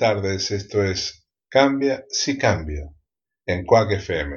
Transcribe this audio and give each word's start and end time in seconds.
Tardes, 0.00 0.50
esto 0.50 0.82
es 0.82 1.28
Cambia 1.50 2.06
si 2.08 2.38
cambio 2.38 2.96
en 3.44 3.66
Quack 3.66 3.92
FM. 3.92 4.34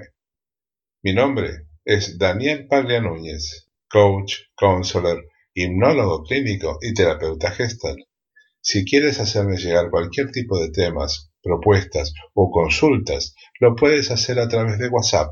Mi 1.03 1.13
nombre 1.13 1.67
es 1.85 2.17
Daniel 2.17 2.67
Paglia 2.67 2.99
Núñez, 2.99 3.69
coach, 3.89 4.39
counselor, 4.55 5.23
hipnólogo 5.53 6.23
clínico 6.23 6.79
y 6.81 6.93
terapeuta 6.93 7.51
gestal. 7.51 7.95
Si 8.59 8.83
quieres 8.83 9.21
hacerme 9.21 9.55
llegar 9.55 9.89
cualquier 9.89 10.31
tipo 10.31 10.59
de 10.59 10.69
temas, 10.69 11.31
propuestas 11.41 12.13
o 12.33 12.51
consultas, 12.51 13.33
lo 13.61 13.77
puedes 13.77 14.11
hacer 14.11 14.39
a 14.39 14.49
través 14.49 14.79
de 14.79 14.89
WhatsApp 14.89 15.31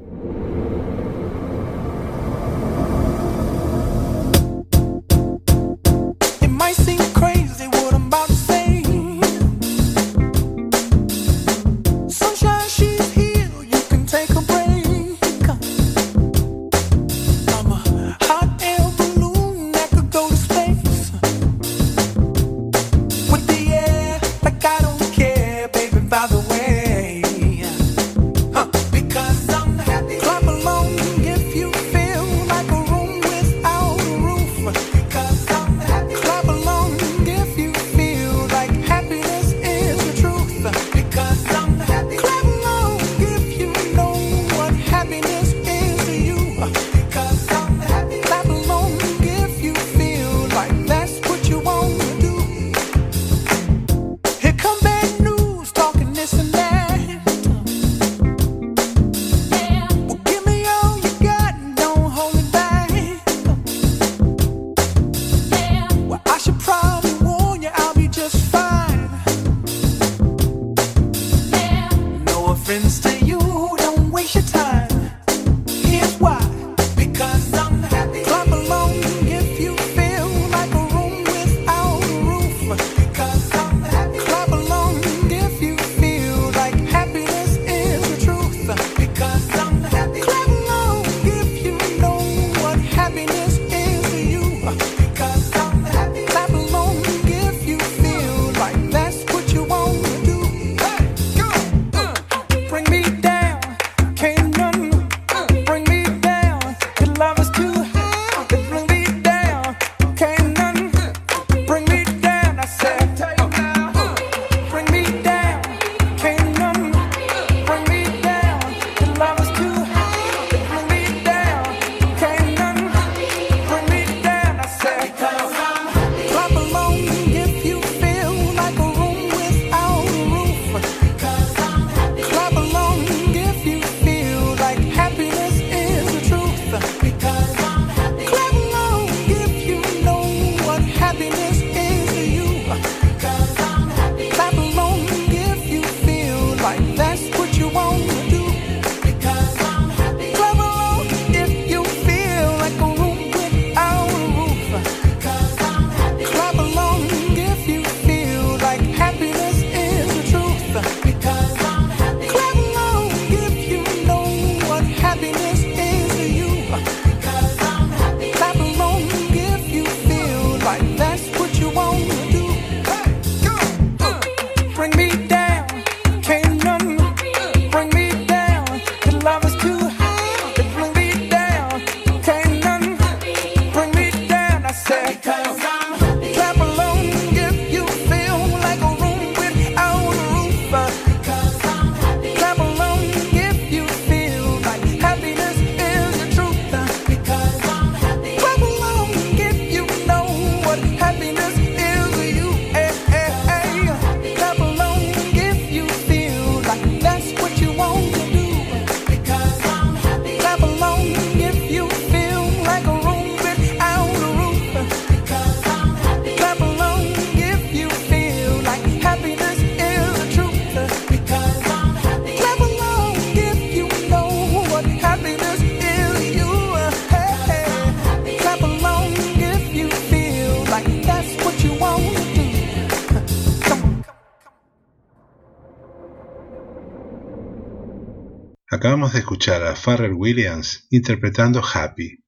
De 239.15 239.21
escuchar 239.21 239.65
a 239.65 239.77
Pharrell 239.77 240.13
Williams 240.13 240.87
interpretando 240.91 241.63
Happy. 241.65 242.23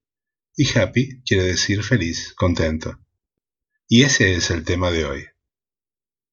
Y 0.56 0.78
happy 0.78 1.22
quiere 1.26 1.42
decir 1.42 1.82
feliz, 1.82 2.32
contento. 2.34 2.98
Y 3.88 4.04
ese 4.04 4.34
es 4.34 4.50
el 4.50 4.64
tema 4.64 4.90
de 4.90 5.04
hoy. 5.04 5.26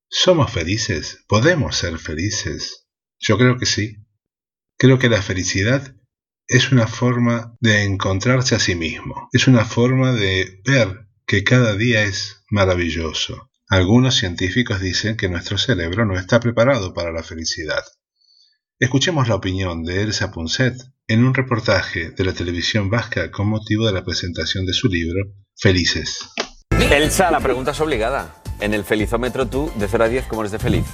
¿Somos 0.08 0.52
felices? 0.52 1.26
¿Podemos 1.28 1.76
ser 1.76 1.98
felices? 2.00 2.88
Yo 3.20 3.38
creo 3.38 3.58
que 3.58 3.66
sí. 3.66 3.98
Creo 4.78 5.00
que 5.00 5.10
la 5.10 5.22
felicidad 5.22 5.96
es 6.48 6.72
una 6.72 6.88
forma 6.88 7.58
de 7.60 7.84
encontrarse 7.84 8.56
a 8.56 8.60
sí 8.60 8.76
mismo. 8.76 9.30
Es 9.34 9.48
una 9.48 9.66
forma 9.66 10.14
de 10.14 10.62
ver 10.64 11.08
que 11.26 11.44
cada 11.44 11.76
día 11.76 12.04
es 12.04 12.44
maravilloso. 12.50 13.50
Algunos 13.70 14.16
científicos 14.16 14.80
dicen 14.80 15.18
que 15.18 15.30
nuestro 15.30 15.58
cerebro 15.58 16.06
no 16.06 16.18
está 16.18 16.40
preparado 16.40 16.94
para 16.94 17.12
la 17.12 17.24
felicidad. 17.24 17.84
Escuchemos 18.80 19.28
la 19.28 19.36
opinión 19.36 19.84
de 19.84 20.02
Elsa 20.02 20.32
Punset 20.32 20.74
en 21.08 21.24
un 21.24 21.36
reportaje 21.36 22.10
de 22.10 22.26
la 22.26 22.34
televisión 22.34 22.90
vasca 22.90 23.30
con 23.30 23.48
motivo 23.48 23.86
de 23.86 23.94
la 23.94 24.04
presentación 24.04 24.66
de 24.66 24.74
su 24.74 24.88
libro 24.88 25.32
Felices. 25.56 26.28
Elsa, 26.92 27.30
la 27.30 27.40
pregunta 27.40 27.72
es 27.72 27.80
obligada. 27.80 28.42
En 28.60 28.74
el 28.74 28.84
felizómetro 28.84 29.48
tú, 29.48 29.72
de 29.76 29.88
0 29.88 30.04
a 30.06 30.08
10, 30.08 30.26
¿cómo 30.26 30.42
eres 30.42 30.52
de 30.54 30.60
feliz? 30.60 30.86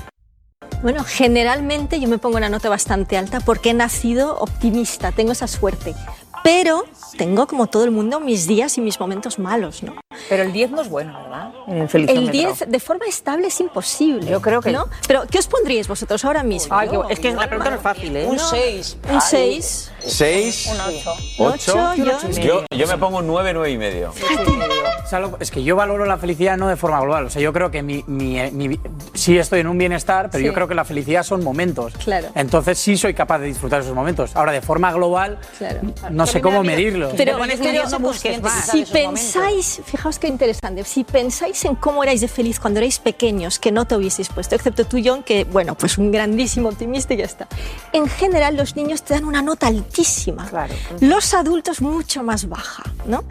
Bueno, 0.81 1.05
generalmente 1.05 2.01
yo 2.01 2.09
me 2.09 2.17
pongo 2.17 2.37
una 2.37 2.49
nota 2.49 2.67
bastante 2.67 3.17
alta 3.17 3.39
porque 3.39 3.69
he 3.69 3.73
nacido 3.73 4.37
optimista, 4.37 5.13
tengo 5.13 5.31
esa 5.31 5.47
suerte. 5.47 5.95
Pero 6.43 6.85
tengo, 7.17 7.47
como 7.47 7.67
todo 7.67 7.83
el 7.83 7.91
mundo, 7.91 8.19
mis 8.19 8.47
días 8.47 8.77
y 8.77 8.81
mis 8.81 8.99
momentos 8.99 9.39
malos, 9.39 9.83
¿no? 9.83 9.95
Pero 10.27 10.43
el 10.43 10.51
10 10.51 10.71
no 10.71 10.81
es 10.81 10.89
bueno, 10.89 11.17
¿verdad? 11.23 11.51
el, 11.93 12.09
el 12.09 12.31
10 12.31 12.65
de 12.67 12.79
forma 12.79 13.05
estable 13.07 13.47
es 13.47 13.59
imposible. 13.59 14.29
Yo 14.29 14.41
creo 14.41 14.61
que 14.61 14.71
no. 14.71 14.87
Pero 15.07 15.23
¿qué 15.29 15.39
os 15.39 15.47
pondríais 15.47 15.87
vosotros 15.87 16.23
ahora 16.25 16.43
mismo? 16.43 16.75
Ay, 16.77 16.89
es 17.09 17.19
que 17.19 17.31
la 17.31 17.47
pregunta 17.47 17.69
no 17.71 17.77
es 17.77 17.81
fácil, 17.81 18.15
¿eh? 18.15 18.25
Un 18.25 18.39
6. 18.39 18.97
Un 19.11 19.21
6. 19.21 19.91
6. 20.05 20.69
Un 20.73 20.81
8. 20.81 21.13
8. 21.39 21.93
Yo, 21.95 22.31
yo, 22.41 22.63
yo 22.75 22.87
me 22.87 22.97
pongo 22.97 23.17
un 23.19 23.27
9, 23.27 23.53
9 23.53 23.71
y 23.71 23.77
medio. 23.77 24.13
Es 25.39 25.49
que 25.51 25.63
yo 25.63 25.75
valoro 25.75 26.05
la 26.05 26.17
felicidad 26.17 26.57
no 26.57 26.67
de 26.67 26.75
forma 26.75 26.99
global. 27.01 27.25
O 27.25 27.29
sea, 27.29 27.41
yo 27.41 27.51
creo 27.53 27.71
que 27.71 27.81
mi, 27.81 28.03
mi, 28.07 28.39
mi 28.51 28.79
sí 29.13 29.37
estoy 29.37 29.61
en 29.61 29.67
un 29.67 29.77
bienestar, 29.77 30.29
pero 30.31 30.39
Sí. 30.41 30.45
yo 30.45 30.53
creo 30.53 30.67
que 30.67 30.75
la 30.75 30.85
felicidad 30.85 31.23
son 31.23 31.43
momentos. 31.43 31.93
Claro. 32.03 32.27
Entonces 32.35 32.77
sí 32.77 32.95
soy 32.97 33.13
capaz 33.13 33.39
de 33.39 33.47
disfrutar 33.47 33.81
esos 33.81 33.95
momentos. 33.95 34.35
Ahora, 34.35 34.51
de 34.51 34.61
forma 34.61 34.91
global, 34.93 35.39
Claro. 35.57 35.79
no 36.11 36.27
sé 36.29 36.41
cómo 36.41 36.63
medirlo. 36.63 37.11
Pero, 37.15 37.37
pero 37.37 37.45
nervioso, 37.45 37.99
busques 37.99 38.41
más. 38.41 38.69
si 38.69 38.85
pensáis, 38.85 39.81
fijaos 39.85 40.19
qué 40.19 40.27
interesante, 40.27 40.83
si 40.83 41.03
pensáis 41.03 41.63
en 41.65 41.75
cómo 41.75 42.03
erais 42.03 42.21
de 42.21 42.27
feliz 42.27 42.59
cuando 42.59 42.79
erais 42.79 42.99
pequeños, 42.99 43.59
que 43.59 43.71
no 43.71 43.85
te 43.85 43.95
hubieseis 43.95 44.29
puesto, 44.29 44.55
excepto 44.55 44.85
tú, 44.85 45.01
John, 45.03 45.23
que, 45.23 45.43
bueno, 45.43 45.75
pues 45.75 45.97
un 45.97 46.11
grandísimo 46.11 46.69
optimista 46.69 47.13
y 47.13 47.17
ya 47.17 47.25
está. 47.25 47.47
En 47.93 48.07
general, 48.07 48.55
los 48.55 48.75
niños 48.75 49.03
te 49.03 49.13
dan 49.13 49.25
una 49.25 49.41
nota 49.41 49.67
altísima. 49.67 50.47
Claro. 50.47 50.73
Los 50.99 51.33
adultos 51.33 51.81
mucho 51.81 52.23
más 52.23 52.47
baja, 52.47 52.83
¿no? 53.05 53.23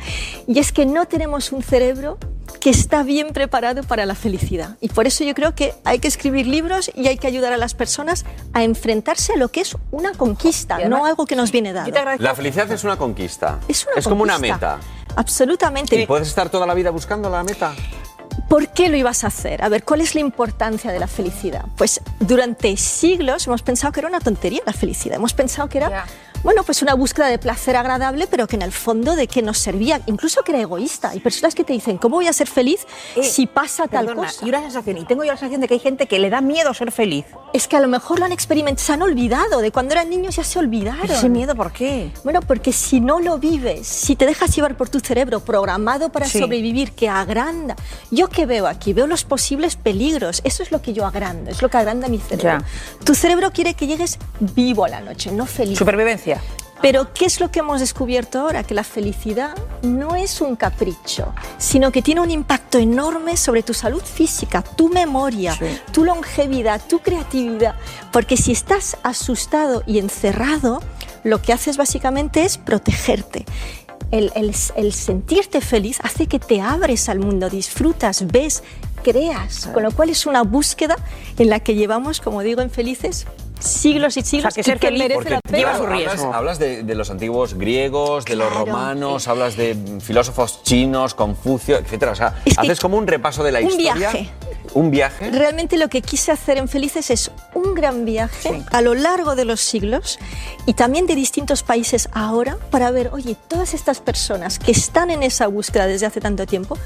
Y 0.46 0.58
es 0.58 0.72
que 0.72 0.86
no 0.86 1.06
tenemos 1.06 1.52
un 1.52 1.62
cerebro 1.62 2.18
que 2.60 2.70
está 2.70 3.02
bien 3.02 3.28
preparado 3.28 3.82
para 3.82 4.06
la 4.06 4.14
felicidad. 4.14 4.76
Y 4.80 4.88
por 4.88 5.06
eso 5.06 5.24
yo 5.24 5.34
creo 5.34 5.54
que 5.54 5.74
hay 5.84 5.98
que 5.98 6.08
escribir 6.08 6.46
libros 6.46 6.90
y 6.94 7.06
hay 7.06 7.16
que 7.16 7.26
ayudar 7.26 7.52
a 7.52 7.56
las 7.56 7.74
personas 7.74 8.24
a 8.52 8.64
enfrentarse 8.64 9.34
a 9.34 9.36
lo 9.36 9.48
que 9.48 9.60
es 9.60 9.76
una 9.90 10.12
conquista, 10.12 10.76
además, 10.76 10.98
no 10.98 11.06
algo 11.06 11.26
que 11.26 11.36
nos 11.36 11.52
viene 11.52 11.72
dado. 11.72 11.86
Yo 11.86 11.92
te 11.92 11.98
agradezco. 11.98 12.24
La 12.24 12.34
felicidad 12.34 12.70
es 12.72 12.84
una 12.84 12.87
conquista. 12.96 13.60
Es 13.68 13.86
una 13.86 14.02
como 14.02 14.22
una 14.22 14.38
meta. 14.38 14.78
Absolutamente. 15.16 16.00
¿Y 16.00 16.06
puedes 16.06 16.28
estar 16.28 16.48
toda 16.48 16.66
la 16.66 16.74
vida 16.74 16.90
buscando 16.90 17.28
la 17.28 17.42
meta? 17.42 17.74
¿Por 18.48 18.68
qué 18.68 18.88
lo 18.88 18.96
ibas 18.96 19.24
a 19.24 19.26
hacer? 19.26 19.62
A 19.62 19.68
ver, 19.68 19.84
¿cuál 19.84 20.00
es 20.00 20.14
la 20.14 20.20
importancia 20.20 20.90
de 20.90 20.98
la 20.98 21.06
felicidad? 21.06 21.64
Pues 21.76 22.00
durante 22.18 22.76
siglos 22.76 23.46
hemos 23.46 23.62
pensado 23.62 23.92
que 23.92 24.00
era 24.00 24.08
una 24.08 24.20
tontería 24.20 24.62
la 24.64 24.72
felicidad. 24.72 25.16
Hemos 25.16 25.34
pensado 25.34 25.68
que 25.68 25.78
era. 25.78 26.06
Bueno, 26.42 26.62
pues 26.62 26.82
una 26.82 26.94
búsqueda 26.94 27.26
de 27.26 27.38
placer 27.38 27.76
agradable, 27.76 28.26
pero 28.26 28.46
que 28.46 28.56
en 28.56 28.62
el 28.62 28.72
fondo 28.72 29.16
de 29.16 29.26
que 29.26 29.42
nos 29.42 29.58
servía, 29.58 30.00
incluso 30.06 30.42
que 30.42 30.52
era 30.52 30.60
egoísta. 30.60 31.10
Hay 31.10 31.20
personas 31.20 31.54
que 31.54 31.64
te 31.64 31.72
dicen, 31.72 31.98
¿cómo 31.98 32.16
voy 32.16 32.26
a 32.28 32.32
ser 32.32 32.46
feliz 32.46 32.86
Eh, 33.16 33.22
si 33.24 33.46
pasa 33.46 33.86
tal 33.88 34.06
Perdona, 34.06 34.28
cosa? 34.28 34.46
Y 34.46 34.48
una 34.48 34.60
sensación, 34.60 34.98
y 34.98 35.04
tengo 35.04 35.24
yo 35.24 35.32
la 35.32 35.36
sensación 35.36 35.60
de 35.60 35.68
que 35.68 35.74
hay 35.74 35.80
gente 35.80 36.06
que 36.06 36.18
le 36.18 36.30
da 36.30 36.40
miedo 36.40 36.72
ser 36.74 36.92
feliz. 36.92 37.24
Es 37.52 37.66
que 37.68 37.76
a 37.76 37.80
lo 37.80 37.88
mejor 37.88 38.18
lo 38.18 38.24
han 38.26 38.32
experimentado, 38.32 38.84
se 38.86 38.92
han 38.92 39.02
olvidado, 39.02 39.60
de 39.60 39.70
cuando 39.72 39.94
eran 39.94 40.08
niños 40.10 40.36
ya 40.36 40.44
se 40.44 40.58
olvidaron. 40.58 41.10
¿Ese 41.10 41.28
miedo 41.28 41.54
por 41.54 41.72
qué? 41.72 42.10
Bueno, 42.24 42.40
porque 42.40 42.72
si 42.72 43.00
no 43.00 43.20
lo 43.20 43.38
vives, 43.38 43.86
si 43.86 44.16
te 44.16 44.26
dejas 44.26 44.54
llevar 44.54 44.76
por 44.76 44.88
tu 44.88 45.00
cerebro 45.00 45.40
programado 45.40 46.10
para 46.10 46.26
Sí. 46.26 46.38
sobrevivir, 46.38 46.92
que 46.92 47.08
agranda. 47.08 47.74
Yo 48.10 48.28
qué 48.28 48.46
veo 48.46 48.66
aquí, 48.66 48.92
veo 48.92 49.06
los 49.06 49.24
posibles 49.24 49.76
peligros. 49.76 50.40
Eso 50.44 50.62
es 50.62 50.70
lo 50.70 50.80
que 50.82 50.92
yo 50.92 51.06
agrando, 51.06 51.50
es 51.50 51.62
lo 51.62 51.68
que 51.68 51.76
agranda 51.78 52.08
mi 52.08 52.18
cerebro. 52.18 52.64
Tu 53.04 53.14
cerebro 53.14 53.50
quiere 53.50 53.74
que 53.74 53.86
llegues 53.86 54.18
vivo 54.40 54.84
a 54.84 54.88
la 54.88 55.00
noche, 55.00 55.32
no 55.32 55.46
feliz. 55.46 55.78
Supervivencia. 55.78 56.27
Pero 56.80 57.12
¿qué 57.12 57.24
es 57.24 57.40
lo 57.40 57.50
que 57.50 57.58
hemos 57.58 57.80
descubierto 57.80 58.38
ahora? 58.38 58.62
Que 58.62 58.72
la 58.72 58.84
felicidad 58.84 59.56
no 59.82 60.14
es 60.14 60.40
un 60.40 60.54
capricho, 60.54 61.34
sino 61.58 61.90
que 61.90 62.02
tiene 62.02 62.20
un 62.20 62.30
impacto 62.30 62.78
enorme 62.78 63.36
sobre 63.36 63.64
tu 63.64 63.74
salud 63.74 64.00
física, 64.02 64.62
tu 64.62 64.88
memoria, 64.88 65.54
Sí. 65.58 65.64
tu 65.92 66.04
longevidad, 66.04 66.80
tu 66.88 67.00
creatividad. 67.00 67.74
Porque 68.12 68.36
si 68.36 68.52
estás 68.52 68.96
asustado 69.02 69.82
y 69.86 69.98
encerrado, 69.98 70.80
lo 71.24 71.42
que 71.42 71.52
haces 71.52 71.76
básicamente 71.76 72.44
es 72.44 72.58
protegerte. 72.58 73.44
El, 74.12 74.30
el- 74.36 74.54
el 74.76 74.92
sentirte 74.92 75.60
feliz 75.60 75.98
hace 76.04 76.28
que 76.28 76.38
te 76.38 76.60
abres 76.60 77.08
al 77.08 77.18
mundo, 77.18 77.50
disfrutas, 77.50 78.26
ves, 78.28 78.62
creas. 79.02 79.68
Con 79.72 79.82
lo 79.82 79.90
cual 79.92 80.10
es 80.10 80.26
una 80.26 80.42
búsqueda 80.42 80.96
en 81.38 81.50
la 81.50 81.60
que 81.60 81.74
llevamos, 81.74 82.20
como 82.20 82.42
digo, 82.42 82.60
en 82.62 82.70
Felices 82.70 83.26
siglos 83.60 84.16
y 84.16 84.22
siglos 84.22 84.54
que 84.54 84.60
y 84.60 84.64
ser 84.64 84.78
feliz 84.78 85.00
merece 85.00 85.30
la 85.30 85.40
pena. 85.40 85.58
lleva 85.58 85.76
su 85.76 85.82
hablas, 85.82 85.98
riesgo. 86.12 86.32
hablas 86.32 86.58
de, 86.60 86.84
de 86.84 86.94
los 86.94 87.10
antiguos 87.10 87.54
griegos, 87.54 88.24
de 88.24 88.36
los 88.36 88.54
romanos, 88.54 89.24
sí. 89.24 89.30
hablas 89.30 89.56
de 89.56 89.76
filósofos 90.00 90.62
chinos, 90.62 91.14
Confucio, 91.14 91.76
etcétera. 91.76 92.12
O 92.12 92.14
sea, 92.14 92.36
Es 92.44 92.54
que 92.56 92.60
haces 92.60 92.78
como 92.78 92.96
un 92.96 93.08
repaso 93.08 93.42
de 93.42 93.50
la 93.50 93.58
un 93.58 93.66
historia. 93.66 93.94
viaje. 93.94 94.30
Un 94.74 94.92
viaje. 94.92 95.30
Realmente 95.32 95.76
lo 95.76 95.88
que 95.88 96.02
quise 96.02 96.30
hacer 96.30 96.56
en 96.58 96.68
Felices 96.68 97.10
es 97.10 97.32
un 97.54 97.74
gran 97.74 98.04
viaje 98.04 98.48
Sí. 98.50 98.64
a 98.70 98.80
lo 98.80 98.94
largo 98.94 99.34
de 99.34 99.44
los 99.44 99.60
siglos 99.60 100.20
y 100.66 100.74
también 100.74 101.06
de 101.08 101.16
distintos 101.16 101.64
países 101.64 102.08
ahora 102.12 102.58
para 102.70 102.92
ver, 102.92 103.10
oye, 103.12 103.34
todas 103.48 103.74
estas 103.74 103.98
personas 103.98 104.60
que 104.60 104.70
están 104.70 105.10
en 105.10 105.24
esa 105.24 105.48
búsqueda 105.48 105.86
desde 105.88 106.06
hace 106.06 106.20
tanto 106.20 106.46
tiempo 106.46 106.78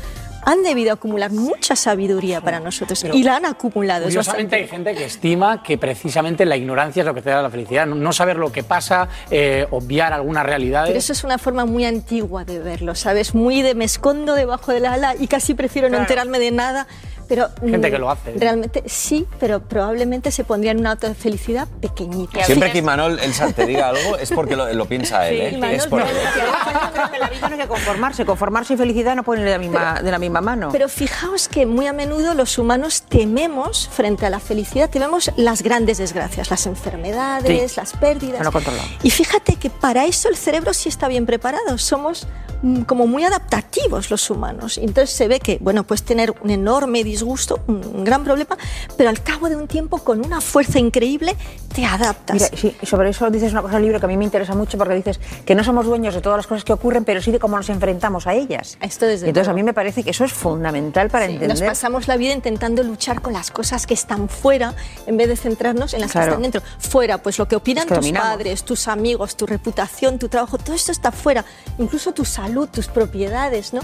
han 0.44 0.62
debido 0.62 0.92
acumular 0.92 1.30
mucha 1.30 1.76
sabiduría 1.76 2.40
para 2.40 2.60
nosotros 2.60 3.00
Pero 3.02 3.14
y 3.14 3.22
la 3.22 3.36
han 3.36 3.46
acumulado. 3.46 4.04
Curiosamente 4.04 4.56
hay 4.56 4.68
gente 4.68 4.94
que 4.94 5.04
estima 5.04 5.62
que 5.62 5.78
precisamente 5.78 6.44
la 6.44 6.56
ignorancia 6.56 7.00
es 7.00 7.06
lo 7.06 7.14
que 7.14 7.22
te 7.22 7.30
da 7.30 7.42
la 7.42 7.50
felicidad. 7.50 7.86
No, 7.86 8.12
saber 8.12 8.36
lo 8.36 8.52
que 8.52 8.62
pasa, 8.62 9.08
eh, 9.30 9.66
obviar 9.70 10.12
algunas 10.12 10.44
realidades. 10.44 10.88
Pero 10.88 10.98
eso 10.98 11.12
es 11.12 11.24
una 11.24 11.38
forma 11.38 11.64
muy 11.64 11.84
antigua 11.84 12.44
de 12.44 12.58
verlo, 12.58 12.94
¿sabes? 12.94 13.34
Muy 13.34 13.62
de 13.62 13.74
me 13.74 13.84
escondo 13.84 14.34
debajo 14.34 14.72
del 14.72 14.86
ala 14.86 15.14
y 15.18 15.26
casi 15.26 15.54
prefiero 15.54 15.88
no 15.88 15.98
enterarme 15.98 16.38
de 16.38 16.50
nada. 16.50 16.86
Pero 17.34 17.48
Gente 17.60 17.88
mm, 17.88 17.92
que 17.92 17.98
lo 17.98 18.10
hace. 18.10 18.32
Realmente 18.36 18.82
sí, 18.86 19.26
pero 19.40 19.60
probablemente 19.60 20.30
se 20.30 20.44
pondría 20.44 20.72
en 20.72 20.80
una 20.80 20.90
auto 20.92 21.08
de 21.08 21.14
felicidad 21.14 21.66
pequeñita. 21.80 22.44
Siempre 22.44 22.70
que 22.70 22.78
Imanol 22.78 23.18
Elsa 23.20 23.50
te 23.52 23.64
diga 23.64 23.88
algo 23.88 24.16
es 24.18 24.30
porque 24.32 24.54
lo, 24.54 24.70
lo 24.72 24.84
piensa 24.86 25.28
él. 25.28 25.40
¿eh? 25.40 25.50
Imanol, 25.54 25.76
es 25.76 25.86
por 25.86 26.00
no, 26.00 26.06
él. 26.06 26.14
no, 26.14 26.92
Creo 26.92 27.10
que 27.10 27.18
la 27.18 27.28
vida 27.30 27.48
no 27.48 27.54
hay 27.54 27.60
que 27.62 27.68
conformarse. 27.68 28.24
Conformarse 28.26 28.74
y 28.74 28.76
felicidad 28.76 29.16
no 29.16 29.22
ponen 29.22 29.44
de 29.44 29.50
la 29.50 29.58
misma, 29.58 30.00
de 30.02 30.10
la 30.10 30.18
misma 30.18 30.40
mano. 30.40 30.68
Pero 30.72 30.88
fijaos 30.88 31.48
que 31.48 31.64
muy 31.66 31.86
a 31.86 31.92
menudo 31.92 32.34
los 32.34 32.58
humanos 32.58 33.02
tememos, 33.08 33.88
frente 33.90 34.26
a 34.26 34.30
la 34.30 34.40
felicidad, 34.40 34.90
tememos 34.90 35.30
las 35.36 35.62
grandes 35.62 35.98
desgracias, 35.98 36.50
las 36.50 36.66
enfermedades, 36.66 37.72
Sí. 37.72 37.76
las 37.80 37.92
pérdidas. 37.94 38.42
No 38.42 38.52
controlamos. 38.52 38.90
Y 39.02 39.10
fíjate 39.10 39.56
que 39.56 39.70
para 39.70 40.04
eso 40.04 40.28
el 40.28 40.36
cerebro 40.36 40.74
sí 40.74 40.88
está 40.88 41.08
bien 41.08 41.26
preparado. 41.26 41.78
Somos 41.78 42.26
mm, 42.62 42.82
como 42.82 43.06
muy 43.06 43.24
adaptativos 43.24 44.10
los 44.10 44.28
humanos. 44.30 44.78
Entonces 44.78 45.10
se 45.10 45.28
ve 45.28 45.40
que, 45.40 45.58
bueno, 45.60 45.84
puedes 45.84 46.02
tener 46.02 46.34
un 46.42 46.50
enorme 46.50 47.04
disgusto, 47.04 47.21
un 47.22 48.04
gran 48.04 48.24
problema, 48.24 48.56
pero 48.96 49.08
al 49.10 49.22
cabo 49.22 49.48
de 49.48 49.56
un 49.56 49.66
tiempo, 49.68 49.98
con 49.98 50.24
una 50.24 50.40
fuerza 50.40 50.78
increíble, 50.78 51.36
te 51.74 51.84
adaptas. 51.84 52.34
Mira, 52.34 52.48
sí, 52.54 52.76
sobre 52.82 53.10
eso 53.10 53.30
dices 53.30 53.52
una 53.52 53.62
cosa 53.62 53.74
en 53.74 53.78
el 53.78 53.82
libro 53.84 53.98
que 54.00 54.06
a 54.06 54.08
mí 54.08 54.16
me 54.16 54.24
interesa 54.24 54.54
mucho 54.54 54.76
porque 54.76 54.94
dices 54.94 55.20
que 55.44 55.54
no 55.54 55.64
somos 55.64 55.86
dueños 55.86 56.14
de 56.14 56.20
todas 56.20 56.36
las 56.38 56.46
cosas 56.46 56.64
que 56.64 56.72
ocurren, 56.72 57.04
pero 57.04 57.22
sí 57.22 57.30
de 57.30 57.38
cómo 57.38 57.56
nos 57.56 57.68
enfrentamos 57.70 58.26
a 58.26 58.34
ellas. 58.34 58.76
Esto 58.80 59.06
desde 59.06 59.28
Entonces 59.28 59.46
luego. 59.46 59.50
a 59.50 59.54
mí 59.54 59.62
me 59.62 59.72
parece 59.72 60.02
que 60.04 60.10
eso 60.10 60.24
es 60.24 60.32
fundamental 60.32 61.08
para 61.10 61.26
Sí, 61.26 61.32
entender. 61.34 61.58
Nos 61.58 61.66
pasamos 61.66 62.08
la 62.08 62.16
vida 62.16 62.32
intentando 62.34 62.82
luchar 62.82 63.22
con 63.22 63.32
las 63.32 63.50
cosas 63.50 63.86
que 63.86 63.94
están 63.94 64.28
fuera 64.28 64.74
en 65.06 65.16
vez 65.16 65.28
de 65.28 65.36
centrarnos 65.36 65.94
en 65.94 66.00
las 66.02 66.12
Claro. 66.12 66.26
que 66.26 66.30
están 66.30 66.42
dentro. 66.42 66.62
Fuera, 66.78 67.18
pues 67.22 67.38
lo 67.38 67.48
que 67.48 67.56
opinan 67.56 67.82
Es 67.84 67.88
que 67.88 67.94
tus 67.94 68.04
dominamos. 68.04 68.28
padres, 68.28 68.64
tus 68.64 68.88
amigos, 68.88 69.36
tu 69.36 69.46
reputación, 69.46 70.18
tu 70.18 70.28
trabajo, 70.28 70.58
todo 70.58 70.74
esto 70.74 70.92
está 70.92 71.10
fuera. 71.12 71.44
Incluso 71.78 72.12
tu 72.12 72.24
salud, 72.24 72.68
tus 72.68 72.88
propiedades, 72.88 73.72
¿no? 73.72 73.80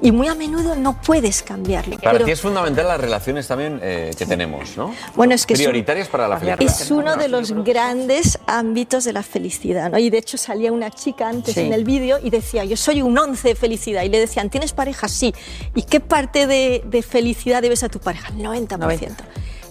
Y 0.00 0.12
muy 0.12 0.28
a 0.28 0.34
menudo 0.34 0.76
no 0.76 1.00
puedes 1.00 1.42
cambiarlo. 1.42 1.96
Para 1.98 2.12
Pero 2.12 2.24
ti 2.26 2.30
es 2.32 2.40
fundamental 2.40 2.81
las 2.84 3.00
relaciones 3.00 3.46
también 3.48 3.80
eh, 3.82 4.10
que 4.16 4.26
tenemos, 4.26 4.76
¿no? 4.76 4.94
Bueno, 5.14 5.34
es 5.34 5.46
que 5.46 5.54
un- 5.54 5.58
Prioritarias 5.58 6.08
para 6.08 6.28
la 6.28 6.38
felicidad. 6.38 6.80
es 6.82 6.90
uno 6.90 7.16
de 7.16 7.28
los 7.28 7.52
grandes 7.64 8.38
ámbitos 8.46 9.04
de 9.04 9.12
la 9.12 9.22
felicidad, 9.22 9.90
¿no? 9.90 9.98
Y 9.98 10.10
de 10.10 10.18
hecho 10.18 10.36
salía 10.38 10.72
una 10.72 10.90
chica 10.90 11.28
antes 11.28 11.54
Sí. 11.54 11.60
en 11.60 11.72
el 11.72 11.84
vídeo 11.84 12.18
y 12.22 12.30
decía, 12.30 12.64
yo 12.64 12.76
soy 12.76 13.02
un 13.02 13.16
11 13.18 13.48
de 13.48 13.54
felicidad. 13.54 14.02
Y 14.02 14.08
le 14.08 14.18
decían, 14.18 14.50
¿tienes 14.50 14.72
pareja? 14.72 15.08
Sí. 15.08 15.34
¿Y 15.74 15.82
qué 15.82 16.00
parte 16.00 16.46
de, 16.46 16.82
de 16.86 17.02
felicidad 17.02 17.62
debes 17.62 17.82
a 17.82 17.88
tu 17.88 17.98
pareja? 17.98 18.28
El 18.28 18.42
90%. 18.44 19.10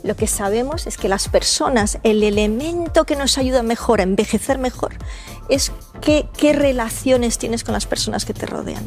Lo 0.04 0.16
que 0.16 0.26
sabemos 0.26 0.88
es 0.88 0.98
que 0.98 1.08
las 1.08 1.30
personas, 1.30 2.00
el 2.02 2.24
elemento 2.24 3.04
que 3.04 3.16
nos 3.16 3.38
ayuda 3.38 3.62
mejor 3.62 4.00
a 4.00 4.04
envejecer 4.04 4.58
mejor 4.58 4.94
es 5.50 5.72
qué, 6.02 6.28
qué 6.38 6.54
relaciones 6.54 7.38
tienes 7.38 7.64
con 7.64 7.74
las 7.74 7.86
personas 7.86 8.26
que 8.26 8.34
te 8.34 8.46
rodean. 8.46 8.84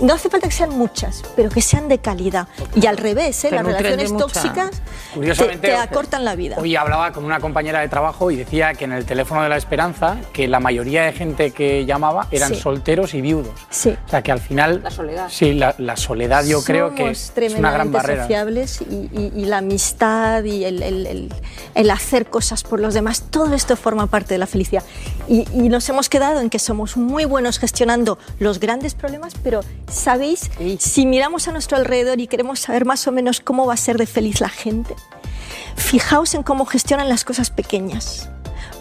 No 0.00 0.14
hace 0.14 0.28
falta 0.28 0.48
que 0.48 0.54
sean 0.54 0.70
muchas, 0.76 1.22
pero 1.36 1.48
que 1.50 1.62
sean 1.62 1.88
de 1.88 1.98
calidad. 1.98 2.48
Y 2.74 2.86
al 2.86 2.96
revés, 2.96 3.44
¿eh? 3.44 3.50
Las 3.50 3.64
relaciones 3.64 4.16
tóxicas 4.16 4.70
te, 4.70 5.14
Curiosamente, 5.14 5.68
te 5.68 5.74
acortan 5.76 6.24
la 6.24 6.34
vida. 6.34 6.56
Hoy 6.58 6.76
hablaba 6.76 7.12
con 7.12 7.24
una 7.24 7.40
compañera 7.40 7.80
de 7.80 7.88
trabajo 7.88 8.30
y 8.30 8.36
decía 8.36 8.74
que 8.74 8.84
en 8.84 8.92
el 8.92 9.04
teléfono 9.04 9.42
de 9.42 9.48
la 9.48 9.56
esperanza 9.56 10.18
que 10.32 10.48
la 10.48 10.60
mayoría 10.60 11.02
de 11.04 11.12
gente 11.12 11.50
que 11.52 11.84
llamaba 11.86 12.26
eran 12.30 12.50
Sí. 12.54 12.60
solteros 12.60 13.14
y 13.14 13.20
viudos. 13.20 13.52
Sí. 13.70 13.96
O 14.06 14.08
sea 14.08 14.22
que 14.22 14.32
al 14.32 14.40
final... 14.40 14.80
La 14.82 14.90
soledad. 14.90 15.28
Sí, 15.30 15.52
la, 15.54 15.74
la 15.78 15.96
soledad 15.96 16.44
yo 16.44 16.62
creo 16.62 16.94
que 16.94 17.10
es 17.10 17.32
una 17.56 17.70
gran 17.72 17.92
barrera. 17.92 18.22
sociables 18.24 18.80
y, 18.82 18.94
y- 19.12 19.32
y 19.34 19.44
la 19.46 19.58
amistad 19.58 20.44
y 20.44 20.64
el, 20.64 20.82
el- 20.82 21.06
el- 21.06 21.34
el 21.74 21.90
hacer 21.90 22.26
cosas 22.26 22.62
por 22.64 22.80
los 22.80 22.92
demás, 22.94 23.24
todo 23.30 23.54
esto 23.54 23.76
forma 23.76 24.06
parte 24.08 24.34
de 24.34 24.38
la 24.38 24.46
felicidad. 24.46 24.82
Y, 25.28 25.46
y 25.54 25.68
nos 25.68 25.88
hemos 25.92 26.08
quedado 26.08 26.40
en 26.40 26.50
que 26.50 26.58
somos 26.58 26.96
muy 26.96 27.24
buenos 27.24 27.58
gestionando 27.58 28.18
los 28.38 28.60
grandes 28.60 28.94
problemas, 28.94 29.34
pero 29.42 29.60
¿sabéis? 29.90 30.50
Si 30.78 31.06
miramos 31.06 31.48
a 31.48 31.52
nuestro 31.52 31.76
alrededor 31.76 32.20
y 32.20 32.26
queremos 32.26 32.60
saber 32.60 32.84
más 32.84 33.06
o 33.06 33.12
menos 33.12 33.40
cómo 33.40 33.66
va 33.66 33.74
a 33.74 33.76
ser 33.76 33.98
de 33.98 34.06
feliz 34.06 34.40
la 34.40 34.48
gente, 34.48 34.94
fijaos 35.76 36.34
en 36.34 36.42
cómo 36.42 36.64
gestionan 36.64 37.08
las 37.08 37.24
cosas 37.24 37.50
pequeñas. 37.50 38.30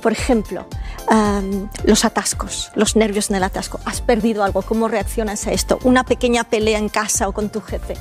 Por 0.01 0.13
ejemplo, 0.13 0.65
am, 1.09 1.69
los 1.83 2.05
atascos, 2.05 2.71
los 2.75 2.95
nervios 2.95 3.29
en 3.29 3.35
el 3.35 3.43
atasco. 3.43 3.79
Has 3.85 4.01
perdido 4.01 4.43
algo, 4.43 4.61
¿cómo 4.63 4.87
reaccionas 4.87 5.45
a 5.47 5.51
esto? 5.51 5.79
Una 5.83 6.03
pequeña 6.03 6.45
pelea 6.45 6.79
en 6.79 6.89
casa 6.89 7.27
o 7.27 7.33
con 7.33 7.49
tu 7.49 7.61
jefe. 7.61 7.93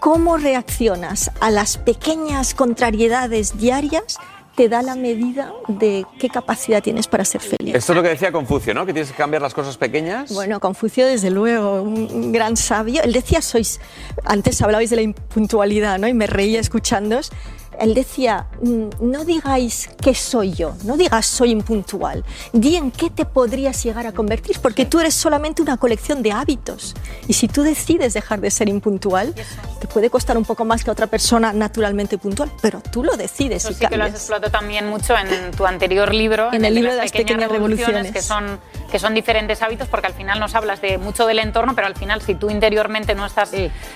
¿Cómo 0.00 0.38
reaccionas 0.38 1.30
a 1.40 1.50
las 1.50 1.78
pequeñas 1.78 2.54
contrariedades 2.54 3.58
diarias? 3.58 4.18
Te 4.60 4.68
da 4.68 4.82
la 4.82 4.94
medida 4.94 5.54
de 5.68 6.04
qué 6.18 6.28
capacidad 6.28 6.82
tienes 6.82 7.08
para 7.08 7.24
ser 7.24 7.40
feliz. 7.40 7.74
Esto 7.74 7.92
es 7.92 7.96
lo 7.96 8.02
que 8.02 8.10
decía 8.10 8.30
Confucio, 8.30 8.74
¿no? 8.74 8.84
Que 8.84 8.92
tienes 8.92 9.10
que 9.10 9.16
cambiar 9.16 9.40
las 9.40 9.54
cosas 9.54 9.78
pequeñas. 9.78 10.34
Bueno, 10.34 10.60
Confucio, 10.60 11.06
desde 11.06 11.30
luego, 11.30 11.80
un 11.80 12.30
gran 12.30 12.58
sabio. 12.58 13.02
Él 13.02 13.14
decía, 13.14 13.40
sois, 13.40 13.80
antes 14.22 14.60
hablabais 14.60 14.90
de 14.90 14.96
la 14.96 15.02
impuntualidad, 15.02 15.98
¿no? 15.98 16.08
Y 16.08 16.12
me 16.12 16.26
reía 16.26 16.60
escuchándoos. 16.60 17.32
Él 17.80 17.94
decía, 17.94 18.46
"Mm, 18.62 18.88
no 19.00 19.24
digáis 19.24 19.88
qué 20.02 20.14
soy 20.14 20.52
yo, 20.52 20.74
no 20.84 20.96
digas 20.96 21.24
soy 21.26 21.50
impuntual, 21.50 22.24
di 22.52 22.76
en 22.76 22.90
qué 22.90 23.08
te 23.10 23.24
podrías 23.24 23.82
llegar 23.82 24.06
a 24.06 24.12
convertir, 24.12 24.58
porque 24.60 24.84
tú 24.84 25.00
eres 25.00 25.14
solamente 25.14 25.62
una 25.62 25.76
colección 25.78 26.22
de 26.22 26.32
hábitos. 26.32 26.94
Y 27.26 27.32
si 27.32 27.48
tú 27.48 27.62
decides 27.62 28.12
dejar 28.14 28.40
de 28.40 28.50
ser 28.50 28.68
impuntual, 28.68 29.34
te 29.80 29.86
puede 29.88 30.10
costar 30.10 30.36
un 30.36 30.44
poco 30.44 30.64
más 30.64 30.84
que 30.84 30.90
a 30.90 30.92
otra 30.92 31.06
persona 31.06 31.52
naturalmente 31.54 32.18
puntual, 32.18 32.50
pero 32.60 32.80
tú 32.92 33.02
lo 33.02 33.16
decides 33.16 33.64
Eso 33.64 33.70
y 33.72 33.74
sí 33.74 33.80
que 33.80 33.96
lo 33.96 34.04
has 34.04 34.08
cambias. 34.10 34.14
explotado 34.22 34.52
también 34.52 34.86
mucho 34.88 35.14
en 35.16 35.50
tu 35.52 35.64
anterior 35.66 36.14
libro, 36.14 36.52
En 36.52 36.64
el 36.66 36.74
libro 36.74 36.90
de 36.90 36.98
las 36.98 37.10
pequeñas, 37.10 37.26
pequeñas 37.48 37.50
revoluciones. 37.50 38.12
que 38.12 38.20
son 38.22 38.60
que 38.90 38.98
son 38.98 39.14
diferentes 39.14 39.62
hábitos, 39.62 39.88
porque 39.88 40.06
al 40.06 40.14
final 40.14 40.40
nos 40.40 40.54
hablas 40.54 40.80
de 40.80 40.98
mucho 40.98 41.26
del 41.26 41.38
entorno, 41.38 41.74
pero 41.74 41.86
al 41.86 41.96
final 41.96 42.20
si 42.22 42.34
tú 42.34 42.50
interiormente 42.50 43.14
no 43.14 43.26
estás 43.26 43.52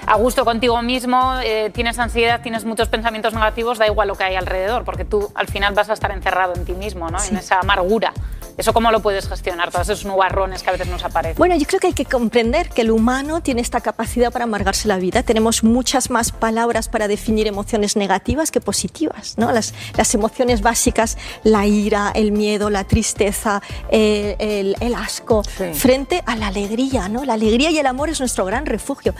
a 0.07 0.15
gusto 0.17 0.45
contigo 0.45 0.81
mismo, 0.83 1.35
eh, 1.43 1.71
tienes 1.75 1.99
ansiedad, 1.99 2.41
tienes 2.43 2.65
muchos 2.65 2.89
pensamientos 2.89 3.35
negativos, 3.35 3.79
da 3.79 3.87
igual 3.87 4.09
lo 4.09 4.15
que 4.15 4.25
hay 4.25 4.37
alrededor, 4.37 4.85
porque 4.85 5.05
tú 5.05 5.31
al 5.35 5.49
final 5.49 5.75
vas 5.75 5.91
a 5.91 5.93
estar 5.93 6.11
encerrado 6.13 6.55
en 6.55 6.65
ti 6.65 6.73
mismo, 6.73 7.11
¿no? 7.11 7.23
en 7.23 7.37
esa 7.37 7.61
amargura. 7.61 8.13
¿Eso 8.57 8.73
cómo 8.73 8.91
lo 8.91 9.01
puedes 9.01 9.29
gestionar? 9.29 9.71
Todos 9.71 9.89
esos 9.89 10.05
nubarrones 10.05 10.63
que 10.63 10.71
a 10.71 10.73
veces 10.73 10.87
nos 10.87 11.05
aparecen. 11.05 11.37
Bueno, 11.37 11.57
yo 11.57 11.67
creo 11.67 11.81
que 11.81 11.89
hay 11.89 11.93
que 11.93 12.05
comprender 12.05 12.69
que 12.69 12.83
el 12.83 12.91
humano 12.91 13.43
tiene 13.43 13.61
esta 13.61 13.81
capacidad 13.81 14.33
para 14.33 14.45
amargarse 14.45 14.87
la 14.87 14.99
vida. 14.99 15.23
Tenemos 15.25 15.65
muchas 15.65 16.11
más 16.11 16.31
palabras 16.31 16.89
para 16.89 17.09
definir 17.09 17.47
emociones 17.47 17.97
negativas 17.97 18.51
que 18.51 18.61
positivas. 18.61 19.35
¿no? 19.39 19.51
Las, 19.51 19.75
las 19.97 20.15
emociones 20.15 20.63
básicas, 20.63 21.19
la 21.43 21.67
ira, 21.67 22.13
el 22.15 22.31
miedo, 22.31 22.71
la 22.71 22.85
tristeza, 22.85 23.61
el, 23.91 24.77
el 24.79 24.95
asco, 24.95 25.43
frente 25.73 26.23
a 26.27 26.37
la 26.37 26.49
alegría. 26.49 27.09
¿no? 27.09 27.25
La 27.25 27.35
alegría 27.35 27.71
y 27.71 27.79
el 27.79 27.87
amor 27.87 28.09
es 28.09 28.21
nuestro 28.21 28.45
gran 28.45 28.67
refugio. 28.67 29.15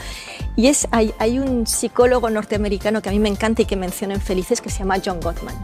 Y 0.55 0.67
es, 0.67 0.87
hay, 0.91 1.13
hay 1.19 1.39
un 1.39 1.67
psicólogo 1.67 2.29
norteamericano 2.29 3.01
que 3.01 3.09
a 3.09 3.11
mí 3.11 3.19
me 3.19 3.29
encanta 3.29 3.63
y 3.63 3.65
que 3.65 3.75
menciona 3.75 4.13
en 4.13 4.21
Felices 4.21 4.61
que 4.61 4.69
se 4.69 4.79
llama 4.79 4.97
John 5.03 5.19
Gottman. 5.19 5.55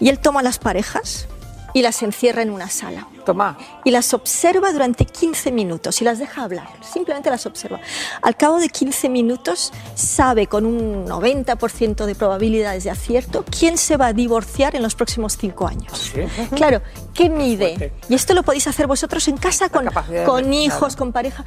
Y 0.00 0.08
él 0.08 0.18
toma 0.18 0.42
las 0.42 0.58
parejas 0.58 1.28
y 1.74 1.82
las 1.82 2.02
encierra 2.02 2.40
en 2.40 2.50
una 2.50 2.70
sala. 2.70 3.06
Toma. 3.24 3.56
Y 3.84 3.90
las 3.90 4.12
observa 4.14 4.72
durante 4.72 5.06
15 5.06 5.52
minutos 5.52 6.00
y 6.00 6.04
las 6.04 6.18
deja 6.18 6.44
hablar. 6.44 6.68
Simplemente 6.82 7.30
las 7.30 7.46
observa. 7.46 7.80
Al 8.22 8.36
cabo 8.36 8.58
de 8.58 8.68
15 8.68 9.08
minutos 9.08 9.72
sabe 9.94 10.46
con 10.46 10.66
un 10.66 11.06
90% 11.06 12.04
de 12.04 12.14
probabilidades 12.14 12.84
de 12.84 12.90
acierto 12.90 13.44
quién 13.58 13.78
se 13.78 13.96
va 13.96 14.06
a 14.06 14.12
divorciar 14.12 14.76
en 14.76 14.82
los 14.82 14.94
próximos 14.94 15.36
5 15.38 15.66
años. 15.66 16.12
Claro, 16.54 16.82
¿qué 17.12 17.28
mide? 17.28 17.92
Y 18.08 18.14
esto 18.14 18.34
lo 18.34 18.42
podéis 18.42 18.66
hacer 18.66 18.86
vosotros 18.86 19.26
en 19.28 19.36
casa 19.36 19.68
con, 19.68 20.52
hijos, 20.52 20.96
con 20.96 21.12
pareja. 21.12 21.44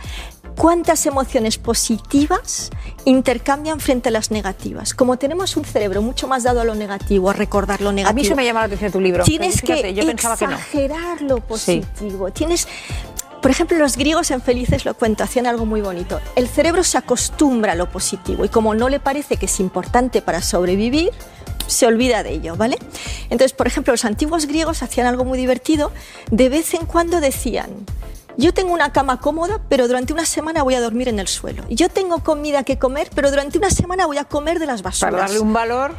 ¿Cuántas 0.56 1.06
emociones 1.06 1.60
positivas 1.60 2.72
intercambian 3.06 3.80
frente 3.80 4.10
a 4.10 4.12
las 4.12 4.32
negativas? 4.32 4.96
Como 4.96 5.18
tenemos 5.18 5.56
un 5.56 5.66
cerebro 5.66 6.02
mucho 6.02 6.28
más 6.28 6.44
dado 6.44 6.62
a 6.62 6.64
lo 6.64 6.74
negativo, 6.74 7.30
a 7.30 7.34
recordar 7.34 7.82
lo 7.82 7.92
negativo. 7.92 8.10
A 8.10 8.14
mí 8.14 8.26
eso 8.26 8.36
me 8.36 8.44
llama 8.44 8.62
la 8.62 8.66
atención 8.66 8.92
tu 8.92 9.00
libro. 9.00 9.24
Tienes 9.24 9.62
Fíjate, 9.62 9.82
que 9.82 9.94
yo 9.94 10.06
pensaba 10.06 10.36
que 10.36 10.48
no. 10.48 10.54
exagerar 10.54 11.22
lo 11.22 11.38
positivo. 11.42 11.67
Tienes, 12.34 12.68
por 13.42 13.52
ejemplo, 13.52 13.78
los 13.78 13.98
griegos 13.98 14.32
en 14.32 14.42
Felices 14.42 14.86
lo 14.86 14.94
cuento, 14.96 15.24
hacían 15.24 15.48
algo 15.48 15.66
muy 15.66 15.82
bonito. 15.82 16.20
El 16.36 16.48
cerebro 16.48 16.84
se 16.84 16.98
acostumbra 16.98 17.74
a 17.74 17.76
lo 17.76 17.90
positivo 17.90 18.46
y 18.46 18.50
como 18.50 18.74
no 18.74 18.90
le 18.90 19.00
parece 19.00 19.38
que 19.38 19.46
es 19.46 19.60
importante 19.60 20.22
para 20.22 20.42
sobrevivir, 20.42 21.12
se 21.68 21.86
olvida 21.86 22.24
de 22.24 22.32
ello, 22.32 22.56
¿vale? 22.56 22.78
Entonces, 23.30 23.54
por 23.54 23.68
ejemplo, 23.68 23.94
los 23.94 24.06
antiguos 24.06 24.46
griegos 24.48 24.84
hacían 24.84 25.06
algo 25.06 25.26
muy 25.26 25.38
divertido. 25.38 25.92
De 26.32 26.50
vez 26.50 26.74
en 26.74 26.86
cuando 26.86 27.20
decían, 27.20 27.70
yo 28.38 28.54
tengo 28.54 28.74
una 28.74 28.94
cama 28.94 29.20
cómoda, 29.20 29.60
pero 29.68 29.88
durante 29.88 30.14
una 30.14 30.26
semana 30.26 30.64
voy 30.64 30.76
a 30.76 30.82
dormir 30.82 31.10
en 31.10 31.20
el 31.20 31.28
suelo. 31.28 31.64
Yo 31.70 31.90
tengo 31.90 32.24
comida 32.24 32.64
que 32.64 32.78
comer, 32.80 33.10
pero 33.14 33.32
durante 33.32 33.58
una 33.58 33.70
semana 33.70 34.06
voy 34.06 34.18
a 34.18 34.24
comer 34.24 34.60
de 34.60 34.66
las 34.66 34.82
basuras. 34.82 35.12
Para 35.12 35.24
darle 35.24 35.40
un 35.40 35.52
valor. 35.52 35.96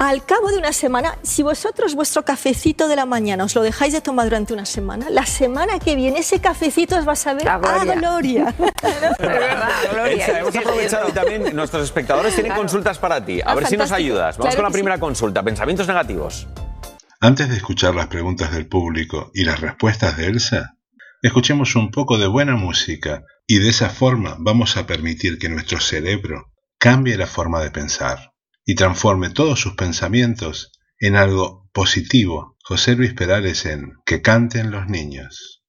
Al 0.00 0.24
cabo 0.26 0.50
de 0.50 0.58
una 0.58 0.72
semana, 0.72 1.16
si 1.22 1.42
vosotros 1.42 1.94
vuestro 1.94 2.24
cafecito 2.24 2.88
de 2.88 2.96
la 2.96 3.06
mañana 3.06 3.44
os 3.44 3.54
lo 3.54 3.62
dejáis 3.62 3.92
de 3.92 4.00
tomar 4.00 4.24
durante 4.26 4.52
una 4.52 4.66
semana, 4.66 5.08
la 5.08 5.24
semana 5.24 5.78
que 5.78 5.94
viene 5.94 6.18
ese 6.18 6.40
cafecito 6.40 6.98
os 6.98 7.06
va 7.06 7.12
a 7.12 7.16
saber 7.16 7.48
A 7.48 7.54
a 7.54 7.58
gloria. 7.58 7.94
gloria. 8.00 8.54
De 8.58 9.28
verdad, 9.28 9.68
Gloria. 9.92 10.26
Elsa, 10.26 10.40
hemos 10.40 10.56
aprovechado 10.56 11.08
y 11.08 11.12
también 11.12 11.54
nuestros 11.56 11.84
espectadores 11.84 12.34
tienen 12.34 12.52
consultas 12.54 12.98
para 12.98 13.24
ti. 13.24 13.40
A 13.40 13.44
Ah, 13.46 13.54
ver 13.54 13.66
si 13.66 13.76
nos 13.76 13.88
fantástico. 13.88 13.94
ayudas. 14.14 14.36
Vamos 14.36 14.54
Claro 14.54 14.56
con 14.56 14.62
la 14.64 14.68
que 14.68 14.72
sí. 14.72 14.78
primera 14.78 14.98
consulta. 15.00 15.42
Pensamientos 15.42 15.86
negativos. 15.86 16.48
Antes 17.20 17.48
de 17.48 17.56
escuchar 17.56 17.94
las 17.94 18.08
preguntas 18.08 18.52
del 18.52 18.66
público 18.66 19.30
y 19.32 19.44
las 19.44 19.60
respuestas 19.60 20.16
de 20.16 20.26
Elsa, 20.26 20.74
escuchemos 21.22 21.76
un 21.76 21.90
poco 21.90 22.18
de 22.18 22.26
buena 22.26 22.56
música 22.56 23.22
y 23.46 23.58
de 23.60 23.70
esa 23.70 23.88
forma 23.90 24.36
vamos 24.40 24.76
a 24.76 24.86
permitir 24.86 25.38
que 25.38 25.48
nuestro 25.48 25.78
cerebro 25.80 26.52
cambie 26.78 27.16
la 27.16 27.26
forma 27.26 27.60
de 27.62 27.70
pensar 27.70 28.32
y 28.64 28.74
transforme 28.74 29.30
todos 29.30 29.60
sus 29.60 29.74
pensamientos 29.74 30.72
en 30.98 31.16
algo 31.16 31.68
positivo. 31.72 32.56
José 32.62 32.96
Luis 32.96 33.12
Perales 33.12 33.66
en 33.66 33.92
Que 34.06 34.22
canten 34.22 34.70
los 34.70 34.88
niños. 34.88 35.62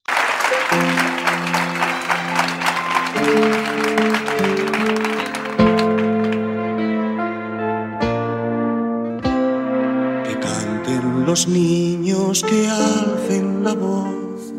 Que 10.24 10.40
canten 10.40 11.26
los 11.26 11.48
niños, 11.48 12.44
que 12.44 12.68
alcen 12.70 13.64
la 13.64 13.74
voz, 13.74 14.54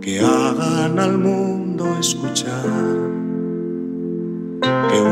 que 0.00 0.20
hagan 0.20 0.98
al 0.98 1.18
mundo 1.18 1.94
escuchar, 1.98 2.64
que 4.62 5.11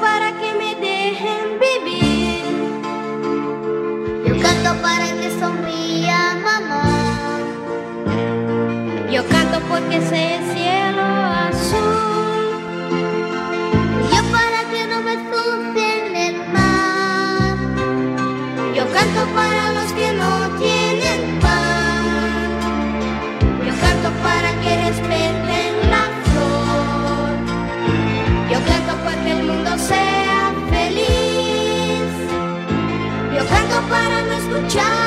para 4.75 5.07
que 5.19 5.29
sonría 5.39 6.37
mamá. 6.43 6.83
Yo 9.11 9.27
canto 9.27 9.59
porque 9.67 9.99
sé 10.01 10.35
el 10.35 10.43
cielo 10.53 11.03
azul. 11.49 12.51
Yo 14.13 14.21
para 14.31 14.59
que 14.71 14.87
no 14.87 15.01
me 15.01 15.13
en 15.13 16.15
el 16.15 16.37
mar. 16.53 17.57
Yo 18.75 18.83
canto 18.93 19.21
para 19.35 19.73
los 19.73 19.91
que 19.93 20.13
no 20.13 20.31
tienen 20.59 21.39
pan. 21.39 22.49
Yo 23.65 23.73
canto 23.81 24.09
para 24.23 24.51
que 24.61 24.71
respeten 24.85 25.60
escuchar. 34.61 35.01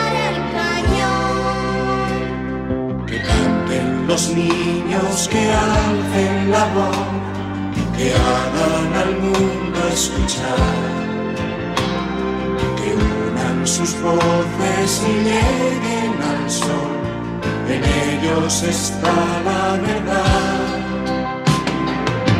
Que 3.06 3.20
canten 3.20 4.06
los 4.06 4.28
niños, 4.34 5.28
que 5.30 5.52
alcen 5.52 6.50
la 6.50 6.64
voz, 6.74 6.96
que 7.96 8.12
hagan 8.12 8.92
al 9.02 9.20
mundo 9.20 9.78
escuchar. 9.92 10.58
Que 12.76 12.94
unan 12.94 13.66
sus 13.66 13.94
voces 14.00 15.02
y 15.06 15.12
lleguen 15.28 16.14
al 16.22 16.50
sol, 16.50 16.92
en 17.68 17.82
ellos 17.84 18.62
está 18.62 19.14
la 19.44 19.76
verdad. 19.76 20.64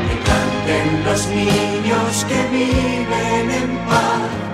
Que 0.06 0.16
canten 0.28 1.04
los 1.04 1.26
niños 1.28 2.24
que 2.28 2.42
viven 2.50 3.50
en 3.50 3.78
paz 3.86 4.53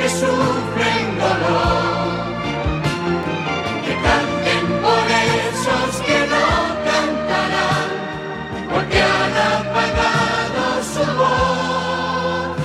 que 0.00 0.08
sufren 0.08 1.06
dolor. 1.18 2.14
Que 3.84 3.94
canten 4.06 4.64
por 4.84 5.06
esos 5.44 5.90
que 6.06 6.18
no 6.32 6.46
cantarán, 6.88 7.88
porque 8.72 8.98
han 9.02 9.34
apagado 9.54 10.64
su 10.92 11.04
voz. 11.18 12.56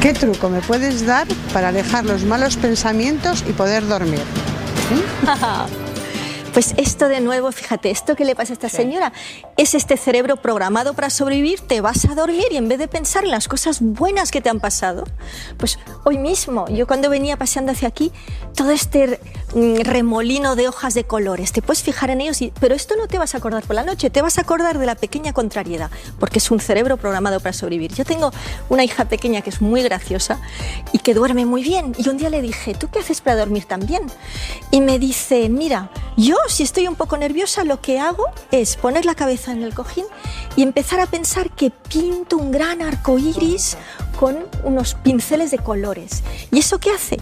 ¿Qué 0.00 0.12
truco 0.12 0.48
me 0.48 0.60
puedes 0.60 1.06
dar 1.06 1.26
para 1.52 1.68
alejar 1.68 2.04
los 2.04 2.24
malos 2.24 2.56
pensamientos 2.56 3.44
y 3.48 3.52
poder 3.52 3.86
dormir? 3.86 4.22
Pues 6.56 6.72
esto 6.78 7.08
de 7.08 7.20
nuevo, 7.20 7.52
fíjate, 7.52 7.90
esto 7.90 8.16
que 8.16 8.24
le 8.24 8.34
pasa 8.34 8.54
a 8.54 8.54
esta 8.54 8.70
señora 8.70 9.12
es 9.58 9.74
este 9.74 9.98
cerebro 9.98 10.38
programado 10.38 10.94
para 10.94 11.10
sobrevivir, 11.10 11.60
te 11.60 11.82
vas 11.82 12.06
a 12.06 12.14
dormir 12.14 12.46
y 12.50 12.56
en 12.56 12.66
vez 12.66 12.78
de 12.78 12.88
pensar 12.88 13.24
en 13.24 13.30
las 13.30 13.46
cosas 13.46 13.82
buenas 13.82 14.30
que 14.30 14.40
te 14.40 14.48
han 14.48 14.58
pasado, 14.58 15.04
pues 15.58 15.78
hoy 16.06 16.16
mismo, 16.16 16.66
yo 16.68 16.86
cuando 16.86 17.10
venía 17.10 17.36
paseando 17.36 17.72
hacia 17.72 17.88
aquí, 17.88 18.10
todo 18.54 18.70
este 18.70 19.20
remolino 19.84 20.54
de 20.54 20.68
hojas 20.68 20.92
de 20.92 21.04
colores, 21.04 21.52
te 21.52 21.62
puedes 21.62 21.82
fijar 21.82 22.10
en 22.10 22.20
ellos, 22.20 22.42
y- 22.42 22.52
pero 22.60 22.74
esto 22.74 22.94
no 22.96 23.08
te 23.08 23.18
vas 23.18 23.34
a 23.34 23.38
acordar 23.38 23.64
por 23.64 23.74
la 23.74 23.84
noche, 23.84 24.10
te 24.10 24.20
vas 24.20 24.36
a 24.36 24.42
acordar 24.42 24.78
de 24.78 24.84
la 24.84 24.94
pequeña 24.96 25.32
contrariedad, 25.32 25.90
porque 26.20 26.38
es 26.40 26.50
un 26.50 26.60
cerebro 26.60 26.98
programado 26.98 27.40
para 27.40 27.52
sobrevivir. 27.54 27.94
Yo 27.94 28.04
tengo 28.04 28.30
una 28.68 28.84
hija 28.84 29.06
pequeña 29.06 29.40
que 29.40 29.50
es 29.50 29.62
muy 29.62 29.82
graciosa 29.82 30.40
y 30.92 30.98
que 30.98 31.14
duerme 31.14 31.46
muy 31.46 31.62
bien, 31.62 31.94
y 31.96 32.08
un 32.08 32.18
día 32.18 32.28
le 32.28 32.42
dije, 32.42 32.74
¿tú 32.74 32.88
qué 32.88 32.98
haces 32.98 33.20
para 33.22 33.36
dormir 33.36 33.64
tan 33.64 33.86
bien? 33.86 34.02
Y 34.70 34.80
me 34.82 34.98
dice, 34.98 35.48
mira, 35.48 35.90
yo 36.18 36.36
si 36.48 36.62
estoy 36.62 36.86
un 36.86 36.94
poco 36.96 37.16
nerviosa, 37.16 37.64
lo 37.64 37.80
que 37.80 37.98
hago 37.98 38.24
es 38.50 38.76
poner 38.76 39.06
la 39.06 39.14
cabeza 39.14 39.52
en 39.52 39.62
el 39.62 39.74
cojín 39.74 40.04
y 40.54 40.62
empezar 40.62 41.00
a 41.00 41.06
pensar 41.06 41.50
que 41.50 41.70
pinto 41.70 42.36
un 42.36 42.50
gran 42.50 42.82
arco 42.82 43.18
iris 43.18 43.76
con 44.18 44.36
unos 44.64 44.94
pinceles 44.94 45.50
de 45.50 45.58
colores. 45.58 46.22
¿Y 46.50 46.58
eso 46.58 46.78
qué 46.78 46.90
hace? 46.90 47.18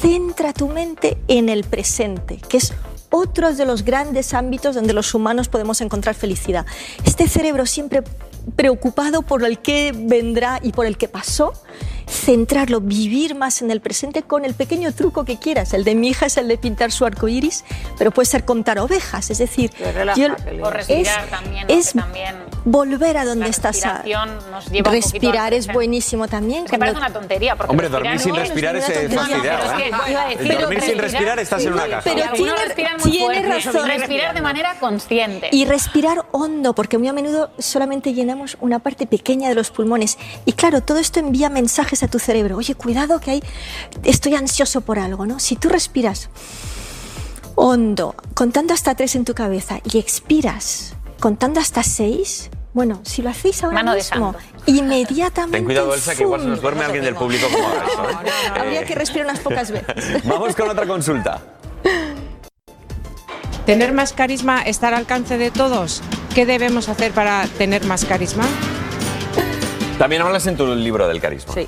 Centra 0.00 0.52
tu 0.52 0.68
mente 0.68 1.18
en 1.28 1.48
el 1.48 1.64
presente, 1.64 2.38
que 2.48 2.58
es 2.58 2.72
otro 3.10 3.52
de 3.52 3.64
los 3.64 3.84
grandes 3.84 4.34
ámbitos 4.34 4.74
donde 4.74 4.92
los 4.92 5.14
humanos 5.14 5.48
podemos 5.48 5.80
encontrar 5.80 6.14
felicidad. 6.14 6.66
Este 7.04 7.28
cerebro 7.28 7.66
siempre 7.66 8.02
preocupado 8.54 9.22
por 9.22 9.44
el 9.44 9.58
que 9.58 9.92
vendrá 9.94 10.60
y 10.62 10.72
por 10.72 10.86
el 10.86 10.96
que 10.96 11.08
pasó, 11.08 11.52
centrarlo, 12.08 12.80
vivir 12.80 13.34
más 13.34 13.62
en 13.62 13.70
el 13.70 13.80
presente 13.80 14.22
con 14.22 14.44
el 14.44 14.54
pequeño 14.54 14.92
truco 14.94 15.24
que 15.24 15.38
quieras. 15.38 15.74
El 15.74 15.84
de 15.84 15.94
mi 15.94 16.08
hija 16.08 16.26
es 16.26 16.36
el 16.36 16.48
de 16.48 16.56
pintar 16.58 16.92
su 16.92 17.04
arco 17.04 17.28
iris, 17.28 17.64
pero 17.98 18.10
puede 18.10 18.26
ser 18.26 18.44
contar 18.44 18.78
ovejas, 18.78 19.30
es 19.30 19.38
decir, 19.38 19.72
relaja, 19.78 20.18
yo- 20.20 20.34
O 20.62 20.70
respirar 20.70 21.24
es- 21.24 21.30
también, 21.30 21.66
es 21.68 21.92
también 21.92 22.36
volver 22.64 23.16
a 23.18 23.24
donde 23.24 23.48
estás. 23.48 23.84
a- 23.84 24.02
nos 24.50 24.66
lleva 24.70 24.90
respirar 24.90 25.52
es 25.54 25.66
buenísimo 25.72 26.28
también. 26.28 26.64
Es 26.64 26.70
que 26.70 26.78
cuando- 26.78 26.94
parece 26.94 27.10
una 27.12 27.20
tontería. 27.20 27.56
Porque 27.56 27.70
Hombre, 27.70 27.88
dormir 27.88 28.18
sin 28.18 28.32
no, 28.32 28.38
respirar 28.38 28.76
es, 28.76 28.88
eh, 28.88 29.08
fastidiado. 29.08 29.78
es 30.30 30.40
¿eh? 30.50 30.58
dormir 30.60 30.80
sin 30.82 30.98
respirar 30.98 31.38
estás 31.38 31.64
en 31.64 31.72
una 31.72 31.86
caja. 31.88 32.02
Pero 32.04 32.32
tiene- 32.32 33.10
tiene 33.10 33.42
razón. 33.42 33.86
Respirar 33.88 34.34
de 34.34 34.42
manera 34.42 34.74
consciente. 34.78 35.48
Y 35.52 35.64
respirar 35.64 36.24
hondo, 36.32 36.74
porque 36.74 36.98
muy 36.98 37.08
a 37.08 37.12
menudo 37.12 37.50
solamente 37.58 38.12
llenamos 38.14 38.56
una 38.60 38.78
parte 38.78 39.06
pequeña 39.06 39.48
de 39.48 39.54
los 39.54 39.70
pulmones. 39.70 40.18
Y 40.44 40.52
claro, 40.52 40.80
todo 40.82 40.98
esto 40.98 41.20
envía 41.20 41.48
mensajes 41.50 41.95
a 42.02 42.08
tu 42.08 42.18
cerebro. 42.18 42.56
Oye, 42.56 42.74
cuidado 42.74 43.20
que 43.20 43.30
hay, 43.32 43.42
estoy 44.04 44.34
ansioso 44.34 44.80
por 44.80 44.98
algo, 44.98 45.26
¿no? 45.26 45.38
Si 45.38 45.56
tú 45.56 45.68
respiras 45.68 46.30
hondo, 47.54 48.14
contando 48.34 48.74
hasta 48.74 48.94
tres 48.94 49.16
en 49.16 49.24
tu 49.24 49.34
cabeza, 49.34 49.80
y 49.90 49.98
expiras 49.98 50.94
contando 51.18 51.60
hasta 51.60 51.82
seis, 51.82 52.50
bueno, 52.74 53.00
si 53.04 53.22
lo 53.22 53.30
hacéis 53.30 53.64
ahora 53.64 53.76
Mano 53.76 53.94
mismo, 53.94 54.34
inmediatamente. 54.66 55.56
Ten 55.56 55.64
cuidado, 55.64 55.94
Elsa, 55.94 56.14
que 56.14 56.24
igual 56.24 56.42
se 56.42 56.46
nos 56.46 56.60
duerme 56.60 56.84
alguien 56.84 57.04
del 57.04 57.14
público 57.14 57.46
como. 57.50 57.68
¿eh? 57.68 58.30
Habría 58.54 58.84
que 58.84 58.94
respirar 58.94 59.26
unas 59.26 59.40
pocas 59.40 59.70
veces. 59.70 60.24
Vamos 60.24 60.54
con 60.54 60.68
otra 60.68 60.86
consulta. 60.86 61.40
¿Tener 63.64 63.92
más 63.92 64.12
carisma 64.12 64.62
está 64.62 64.88
al 64.88 64.94
alcance 64.94 65.38
de 65.38 65.50
todos? 65.50 66.02
¿Qué 66.34 66.46
debemos 66.46 66.88
hacer 66.88 67.12
para 67.12 67.46
tener 67.58 67.84
más 67.86 68.04
carisma? 68.04 68.44
También 69.98 70.20
hablas 70.20 70.46
en 70.46 70.56
tu 70.56 70.66
libro 70.74 71.08
del 71.08 71.20
carisma. 71.20 71.54
Sí. 71.54 71.66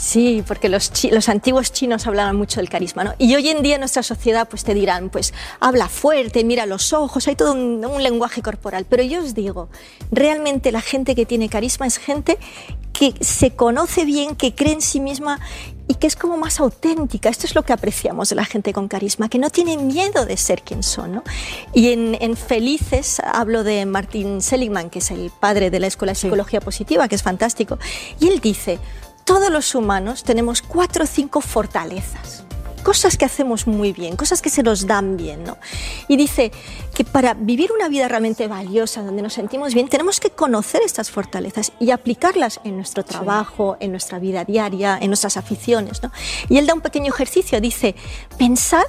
Sí, 0.00 0.42
porque 0.48 0.70
los, 0.70 0.90
chi- 0.94 1.10
los 1.10 1.28
antiguos 1.28 1.72
chinos 1.72 2.06
hablaban 2.06 2.34
mucho 2.34 2.58
del 2.58 2.70
carisma, 2.70 3.04
¿no? 3.04 3.12
Y 3.18 3.34
hoy 3.34 3.50
en 3.50 3.62
día 3.62 3.74
en 3.74 3.80
nuestra 3.80 4.02
sociedad 4.02 4.48
pues 4.48 4.64
te 4.64 4.72
dirán, 4.72 5.10
pues 5.10 5.34
habla 5.60 5.90
fuerte, 5.90 6.42
mira 6.42 6.64
los 6.64 6.94
ojos, 6.94 7.28
hay 7.28 7.36
todo 7.36 7.52
un, 7.52 7.84
un 7.84 8.02
lenguaje 8.02 8.40
corporal. 8.40 8.86
Pero 8.88 9.02
yo 9.02 9.20
os 9.22 9.34
digo, 9.34 9.68
realmente 10.10 10.72
la 10.72 10.80
gente 10.80 11.14
que 11.14 11.26
tiene 11.26 11.50
carisma 11.50 11.86
es 11.86 11.98
gente 11.98 12.38
que 12.94 13.12
se 13.20 13.50
conoce 13.50 14.06
bien, 14.06 14.36
que 14.36 14.54
cree 14.54 14.72
en 14.72 14.80
sí 14.80 15.00
misma 15.00 15.38
y 15.86 15.96
que 15.96 16.06
es 16.06 16.16
como 16.16 16.38
más 16.38 16.60
auténtica. 16.60 17.28
Esto 17.28 17.46
es 17.46 17.54
lo 17.54 17.62
que 17.62 17.74
apreciamos 17.74 18.30
de 18.30 18.36
la 18.36 18.46
gente 18.46 18.72
con 18.72 18.88
carisma, 18.88 19.28
que 19.28 19.38
no 19.38 19.50
tiene 19.50 19.76
miedo 19.76 20.24
de 20.24 20.38
ser 20.38 20.62
quien 20.62 20.82
son. 20.82 21.12
¿no? 21.16 21.24
Y 21.74 21.92
en, 21.92 22.16
en 22.22 22.38
Felices 22.38 23.20
hablo 23.22 23.64
de 23.64 23.84
Martin 23.84 24.40
Seligman, 24.40 24.88
que 24.88 25.00
es 25.00 25.10
el 25.10 25.30
padre 25.40 25.68
de 25.70 25.78
la 25.78 25.88
Escuela 25.88 26.12
de 26.12 26.18
Psicología 26.18 26.62
Positiva, 26.62 27.06
que 27.06 27.16
es 27.16 27.22
fantástico, 27.22 27.78
y 28.18 28.28
él 28.28 28.40
dice, 28.40 28.78
todos 29.30 29.48
los 29.48 29.76
humanos 29.76 30.24
tenemos 30.24 30.60
cuatro 30.60 31.04
o 31.04 31.06
cinco 31.06 31.40
fortalezas 31.40 32.42
cosas 32.82 33.16
que 33.16 33.24
hacemos 33.24 33.66
muy 33.66 33.92
bien, 33.92 34.16
cosas 34.16 34.42
que 34.42 34.50
se 34.50 34.62
nos 34.62 34.86
dan 34.86 35.16
bien, 35.16 35.44
¿no? 35.44 35.58
Y 36.08 36.16
dice 36.16 36.50
que 36.94 37.04
para 37.04 37.34
vivir 37.34 37.70
una 37.72 37.88
vida 37.88 38.08
realmente 38.08 38.48
valiosa, 38.48 39.02
donde 39.02 39.22
nos 39.22 39.34
sentimos 39.34 39.74
bien, 39.74 39.88
tenemos 39.88 40.18
que 40.18 40.30
conocer 40.30 40.80
estas 40.82 41.10
fortalezas 41.10 41.72
y 41.78 41.90
aplicarlas 41.90 42.58
en 42.64 42.76
nuestro 42.76 43.04
trabajo, 43.04 43.76
en 43.80 43.90
nuestra 43.90 44.18
vida 44.18 44.44
diaria, 44.44 44.98
en 45.00 45.08
nuestras 45.08 45.36
aficiones, 45.36 46.02
¿no? 46.02 46.10
Y 46.48 46.56
él 46.56 46.66
da 46.66 46.74
un 46.74 46.80
pequeño 46.80 47.12
ejercicio, 47.12 47.60
dice, 47.60 47.94
pensad 48.38 48.86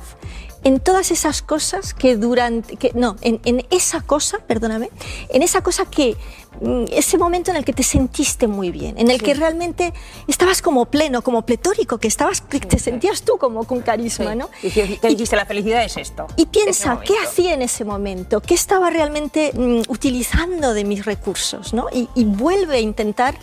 en 0.63 0.79
todas 0.79 1.11
esas 1.11 1.41
cosas 1.41 1.93
que 1.93 2.15
durante, 2.17 2.77
que, 2.77 2.91
no, 2.93 3.15
en, 3.21 3.39
en 3.45 3.65
esa 3.71 4.01
cosa, 4.01 4.39
perdóname, 4.39 4.89
en 5.29 5.41
esa 5.41 5.61
cosa 5.61 5.85
que, 5.85 6.15
mm, 6.61 6.85
ese 6.91 7.17
momento 7.17 7.51
en 7.51 7.57
el 7.57 7.65
que 7.65 7.73
te 7.73 7.83
sentiste 7.83 8.47
muy 8.47 8.71
bien, 8.71 8.97
en 8.97 9.09
el 9.09 9.21
que 9.21 9.33
realmente 9.33 9.93
estabas 10.27 10.61
como 10.61 10.85
pleno, 10.85 11.21
como 11.21 11.43
pletórico, 11.43 11.97
que 11.97 12.07
estabas, 12.07 12.41
que 12.41 12.59
te 12.59 12.77
sentías 12.77 13.23
tú 13.23 13.37
como 13.37 13.63
con 13.65 13.81
carisma, 13.81 14.35
¿no? 14.35 14.49
Y 14.61 14.69
te 14.69 15.07
dijiste, 15.07 15.35
la 15.35 15.45
felicidad 15.45 15.83
es 15.83 15.97
esto. 15.97 16.27
Y 16.35 16.45
piensa, 16.45 16.93
Ese 16.93 17.03
¿qué 17.05 17.19
hacía 17.19 17.53
en 17.53 17.61
ese 17.61 17.83
momento? 17.83 18.41
¿Qué 18.41 18.53
estaba 18.53 18.89
realmente 18.89 19.51
mm, 19.53 19.91
utilizando 19.91 20.73
de 20.73 20.83
mis 20.83 21.05
recursos? 21.05 21.73
¿no? 21.73 21.87
Y, 21.91 22.07
y 22.15 22.25
vuelve 22.25 22.77
a 22.77 22.79
intentar, 22.79 23.35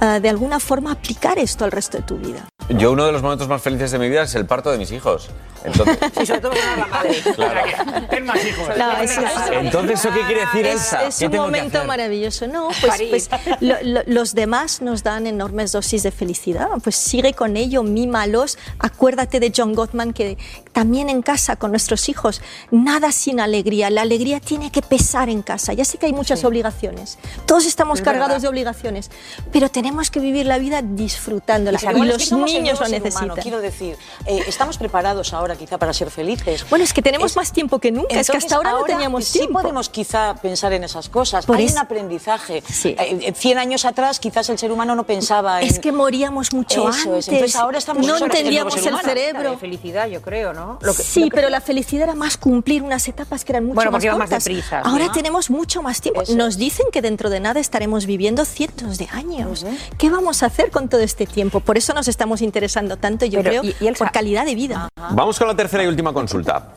ah, 0.00 0.20
de 0.20 0.28
alguna 0.28 0.60
forma, 0.60 0.92
aplicar 0.92 1.38
esto 1.38 1.64
al 1.64 1.72
resto 1.72 1.98
de 1.98 2.04
tu 2.04 2.16
vida. 2.16 2.48
Yo 2.70 2.92
uno 2.92 3.04
de 3.04 3.12
los 3.12 3.22
momentos 3.22 3.48
más 3.48 3.60
felices 3.60 3.90
de 3.90 3.98
mi 3.98 4.08
vida 4.08 4.22
es 4.22 4.34
el 4.34 4.46
parto 4.46 4.70
de 4.70 4.78
mis 4.78 4.90
hijos. 4.92 5.30
Entonces, 5.64 5.98
Sí, 6.18 6.26
sobre 6.26 6.40
todo 6.40 6.50
con 6.52 6.80
la 6.80 6.86
madre. 6.86 7.22
claro. 7.36 8.06
Ten 8.10 8.24
más 8.26 8.44
hijos. 8.44 8.68
No, 8.76 8.96
es- 8.98 9.18
Entonces, 9.52 10.00
¿eso 10.00 10.12
qué 10.12 10.20
quiere 10.22 10.40
decir, 10.42 10.66
Es, 10.66 10.74
Elsa? 10.74 11.06
es 11.06 11.18
¿Qué 11.18 11.26
un 11.26 11.36
momento 11.36 11.84
maravilloso. 11.84 12.46
No, 12.46 12.68
pues, 12.80 13.02
pues 13.10 13.30
lo- 13.60 13.76
lo- 13.82 14.02
los 14.06 14.34
demás 14.34 14.80
nos 14.82 15.02
dan 15.02 15.26
enormes 15.26 15.72
dosis 15.72 16.02
de 16.02 16.10
felicidad. 16.10 16.68
Pues 16.82 16.96
sigue 16.96 17.32
con 17.34 17.56
ello, 17.56 17.82
mímalos. 17.82 18.58
Acuérdate 18.78 19.40
de 19.40 19.52
John 19.54 19.74
Gottman 19.74 20.12
que 20.12 20.38
también 20.72 21.08
en 21.08 21.22
casa 21.22 21.56
con 21.56 21.70
nuestros 21.70 22.08
hijos, 22.08 22.40
nada 22.70 23.12
sin 23.12 23.40
alegría. 23.40 23.90
La 23.90 24.02
alegría 24.02 24.40
tiene 24.40 24.70
que 24.70 24.82
pesar 24.82 25.28
en 25.28 25.42
casa. 25.42 25.72
Ya 25.72 25.84
sé 25.84 25.98
que 25.98 26.06
hay 26.06 26.12
muchas 26.12 26.44
obligaciones. 26.44 27.18
Todos 27.46 27.66
estamos 27.66 27.98
Es 27.98 28.04
cargados 28.04 28.28
verdad. 28.28 28.42
de 28.42 28.48
obligaciones, 28.48 29.10
pero 29.52 29.68
tenemos 29.70 30.10
que 30.10 30.20
vivir 30.20 30.46
la 30.46 30.58
vida 30.58 30.82
disfrutándola. 30.82 31.78
Y, 31.82 31.86
es 31.86 32.30
los 32.30 32.32
niños 32.32 32.80
lo 32.80 32.86
ser 32.86 33.00
humano, 33.00 33.04
necesitan. 33.04 33.36
quiero 33.42 33.60
decir, 33.60 33.96
eh, 34.26 34.40
estamos 34.46 34.78
preparados 34.78 35.32
ahora 35.32 35.43
quizá 35.54 35.76
para 35.78 35.92
ser 35.92 36.10
felices. 36.10 36.64
Bueno, 36.70 36.84
es 36.84 36.92
que 36.94 37.02
tenemos 37.02 37.32
Es- 37.32 37.36
más 37.36 37.52
tiempo 37.52 37.78
que 37.78 37.92
nunca. 37.92 38.18
es 38.18 38.30
que 38.30 38.38
hasta 38.38 38.56
ahora, 38.56 38.70
no 38.72 38.84
teníamos 38.84 39.24
sí 39.26 39.40
tiempo. 39.40 39.60
podemos 39.60 39.88
quizá 39.90 40.34
pensar 40.40 40.72
en 40.72 40.84
esas 40.84 41.10
cosas. 41.10 41.44
Por 41.44 41.56
Hay 41.56 41.64
eso- 41.66 41.74
un 41.74 41.80
aprendizaje. 41.80 42.62
Sí. 42.66 42.96
Eh, 42.98 43.18
eh, 43.22 43.34
Cien 43.36 43.58
años 43.58 43.84
atrás 43.84 44.18
quizás 44.20 44.48
el 44.48 44.58
ser 44.58 44.72
humano 44.72 44.94
no 44.94 45.04
pensaba 45.04 45.60
en... 45.60 45.68
Es 45.68 45.78
que 45.78 45.92
moríamos 45.92 46.52
mucho 46.54 46.88
Eso 46.88 46.90
es. 46.90 47.06
antes. 47.06 47.28
Entonces, 47.28 47.56
ahora 47.56 47.78
estamos 47.78 48.06
no 48.06 48.16
el 48.16 48.22
entendíamos 48.22 48.74
el 48.76 48.82
humano. 48.88 48.98
cerebro. 49.04 49.50
de 49.50 49.56
felicidad, 49.58 50.06
yo 50.08 50.22
creo, 50.22 50.52
¿no? 50.54 50.78
Lo 50.80 50.94
que- 50.94 51.02
sí, 51.02 51.20
lo 51.20 51.26
que- 51.26 51.34
pero 51.36 51.50
la 51.50 51.60
felicidad 51.60 52.04
era 52.04 52.14
más 52.14 52.36
cumplir 52.38 52.82
unas 52.82 53.06
etapas 53.08 53.44
que 53.44 53.52
eran 53.52 53.64
mucho 53.64 53.74
Bueno, 53.74 53.90
más 53.90 53.96
porque 53.98 54.06
iban 54.06 54.18
más 54.18 54.28
cortas. 54.30 54.44
deprisa, 54.44 54.80
Ahora 54.80 55.06
¿no? 55.06 55.12
tenemos 55.12 55.50
mucho 55.50 55.82
más 55.82 56.00
tiempo. 56.00 56.22
Eso 56.22 56.34
Nos 56.36 56.56
dicen 56.56 56.86
que 56.92 57.02
dentro 57.02 57.28
de 57.30 57.40
nada 57.40 57.60
estaremos 57.60 58.06
viviendo 58.06 58.44
cientos 58.44 58.96
de 58.98 59.08
años. 59.12 59.66
¿Qué 59.98 60.08
vamos 60.10 60.42
a 60.42 60.46
hacer 60.46 60.70
con 60.70 60.88
todo 60.88 61.00
este 61.00 61.26
tiempo? 61.26 61.60
Por 61.60 61.76
eso 61.76 61.92
nos 61.92 62.08
estamos 62.08 62.40
interesando 62.42 62.96
tanto, 62.96 63.26
yo 63.26 63.42
Pero, 63.42 63.62
creo, 63.62 63.74
y- 63.80 63.92
por 63.94 64.10
calidad 64.12 64.44
de 64.46 64.54
vida. 64.54 64.88
Vamos 65.10 65.33
con 65.38 65.48
la 65.48 65.56
tercera 65.56 65.84
y 65.84 65.86
última 65.86 66.12
consulta. 66.12 66.74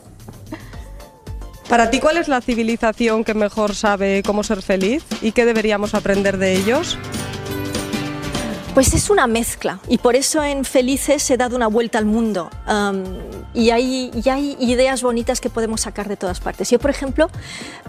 Para 1.69 1.89
ti, 1.89 1.99
¿cuál 1.99 2.17
es 2.17 2.29
la 2.29 2.39
civilización 2.39 3.25
que 3.25 3.33
mejor 3.33 3.75
sabe 3.75 4.23
cómo 4.23 4.43
ser 4.43 4.61
feliz 4.61 5.03
y 5.21 5.33
qué 5.33 5.45
deberíamos 5.45 5.93
aprender 5.95 6.37
de 6.37 6.53
ellos? 6.53 6.97
Pues 8.73 8.93
es 8.93 9.09
una 9.09 9.27
mezcla 9.27 9.79
y 9.89 9.97
por 9.97 10.15
eso 10.15 10.43
en 10.43 10.63
Felices 10.63 11.29
he 11.31 11.35
dado 11.35 11.55
una 11.55 11.67
vuelta 11.67 11.97
al 11.97 12.05
mundo 12.05 12.49
y, 13.53 13.71
hay, 13.71 14.11
y 14.13 14.29
hay 14.29 14.55
ideas 14.59 15.01
bonitas 15.01 15.41
que 15.41 15.49
podemos 15.49 15.81
sacar 15.81 16.07
de 16.07 16.15
todas 16.15 16.39
partes. 16.39 16.69
Yo, 16.69 16.77
por 16.77 16.91
ejemplo, 16.91 17.27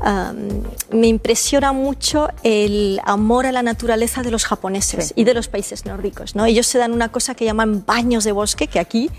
am, 0.01 0.63
me 0.91 1.07
impresiona 1.07 1.73
mucho 1.73 2.31
el 2.43 3.01
amor 3.05 3.45
a 3.45 3.53
la 3.53 3.63
naturaleza 3.63 4.23
de 4.23 4.31
los 4.31 4.47
japoneses 4.47 5.13
y 5.15 5.25
de 5.25 5.35
los 5.35 5.47
países 5.49 5.85
nórdicos. 5.85 6.35
¿no? 6.35 6.47
Ellos 6.47 6.67
se 6.67 6.79
dan 6.79 6.93
una 6.93 7.11
cosa 7.11 7.35
que 7.35 7.45
llaman 7.45 7.85
baños 7.85 8.25
de 8.25 8.33
bosque, 8.33 8.67
que 8.67 8.81
aquí 8.81 9.11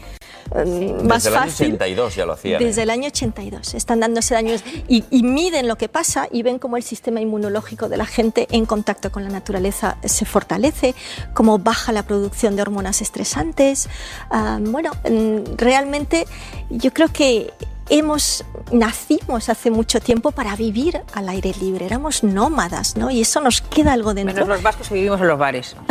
más 1.04 1.23
Desde 1.23 1.30
el 1.30 1.36
año 1.36 1.52
fácil. 1.52 1.67
82 1.67 2.15
ya 2.15 2.25
lo 2.25 2.34
hacían. 2.34 2.62
¿eh? 2.62 2.65
Desde 2.65 2.84
el 2.84 2.89
año 2.89 3.08
82 3.08 3.73
están 3.73 3.99
dándose 3.99 4.34
daños 4.34 4.63
y, 4.88 5.04
y 5.10 5.23
miden 5.23 5.67
lo 5.67 5.78
que 5.78 5.89
pasa 5.89 6.28
y 6.32 6.43
ven 6.43 6.60
cómo 6.60 6.78
el 6.78 6.84
sistema 6.84 7.21
inmunológico 7.21 7.89
de 7.89 7.97
la 7.97 8.06
gente 8.06 8.47
en 8.52 8.65
contacto 8.65 9.12
con 9.12 9.23
la 9.23 9.30
naturaleza 9.30 9.97
se 10.04 10.25
fortalece, 10.25 10.95
cómo 11.34 11.60
baja 11.60 11.91
la 11.91 12.04
producción 12.04 12.56
de 12.56 12.62
hormonas 12.62 13.02
estresantes. 13.02 13.89
Ah, 14.30 14.60
bueno, 14.62 14.91
mm, 15.10 15.56
realmente 15.58 16.25
yo 16.69 16.91
creo 16.91 17.10
que 17.12 17.54
hemos 17.89 18.43
nacimos 18.71 19.49
hace 19.49 19.71
mucho 19.71 19.99
tiempo 19.99 20.32
para 20.32 20.56
vivir 20.56 21.02
al 21.13 21.28
aire 21.30 21.54
libre, 21.60 21.86
éramos 21.86 22.23
nómadas, 22.23 22.95
¿no? 22.95 23.10
Y 23.10 23.21
eso 23.21 23.41
nos 23.41 23.62
queda 23.62 23.93
algo 23.93 24.13
dentro. 24.13 24.34
Menos 24.36 24.47
los 24.47 24.62
vascos 24.62 24.88
que 24.89 24.93
vivimos 24.95 25.19
en 25.21 25.28
los 25.28 25.39
bares. 25.39 25.75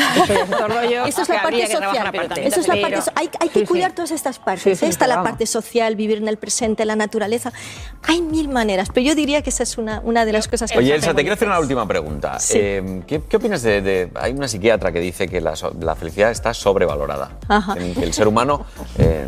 Eso 1.09 1.23
es 1.23 1.29
la 1.29 1.43
parte 1.43 1.67
social. 1.67 2.15
Eso 2.45 2.61
es 2.61 2.69
la 2.69 2.81
parte 2.81 3.03
so- 3.03 3.13
hay, 3.15 3.31
hay 3.41 3.49
que 3.49 3.65
cuidar 3.65 3.93
todas 3.93 4.11
estas 4.11 4.39
partes. 4.39 4.63
Sí, 4.63 4.77
sí, 4.77 4.85
¿eh? 4.87 4.89
Está 4.89 5.07
la 5.07 5.17
vamos. 5.17 5.31
parte 5.31 5.47
social, 5.47 5.97
vivir 5.97 6.19
en 6.19 6.29
el 6.29 6.37
presente, 6.39 6.85
la 6.85 6.97
naturaleza. 6.97 7.53
Hay 8.03 8.23
mil 8.23 8.49
maneras, 8.49 8.89
pero 8.93 9.07
yo 9.07 9.15
diría 9.15 9.43
que 9.43 9.51
esa 9.51 9.63
es 9.63 9.79
una, 9.79 10.01
una 10.05 10.25
de 10.25 10.33
las 10.33 10.49
cosas 10.49 10.71
que 10.71 10.79
Oye, 10.79 10.95
Elsa, 10.95 11.15
te 11.15 11.23
quiero 11.23 11.35
hacer 11.35 11.49
una 11.49 11.59
última 11.59 11.87
pregunta. 11.87 12.39
Sí. 12.39 12.59
Eh, 12.61 13.03
¿qué, 13.07 13.23
qué 13.29 13.37
opinas 13.37 13.63
de, 13.63 13.81
de- 13.83 14.11
Hay 14.15 14.33
una 14.33 14.49
psiquiatra 14.49 14.93
que 14.93 15.01
dice 15.01 15.29
que 15.29 15.41
la, 15.41 15.57
so- 15.57 15.75
la 15.81 15.95
felicidad 15.97 16.31
está 16.31 16.55
sobrevalorada. 16.55 17.31
Ajá. 17.49 17.75
Que, 17.75 17.93
que 17.93 18.05
el 18.05 18.13
ser 18.13 18.29
humano 18.29 18.67
eh, 18.99 19.27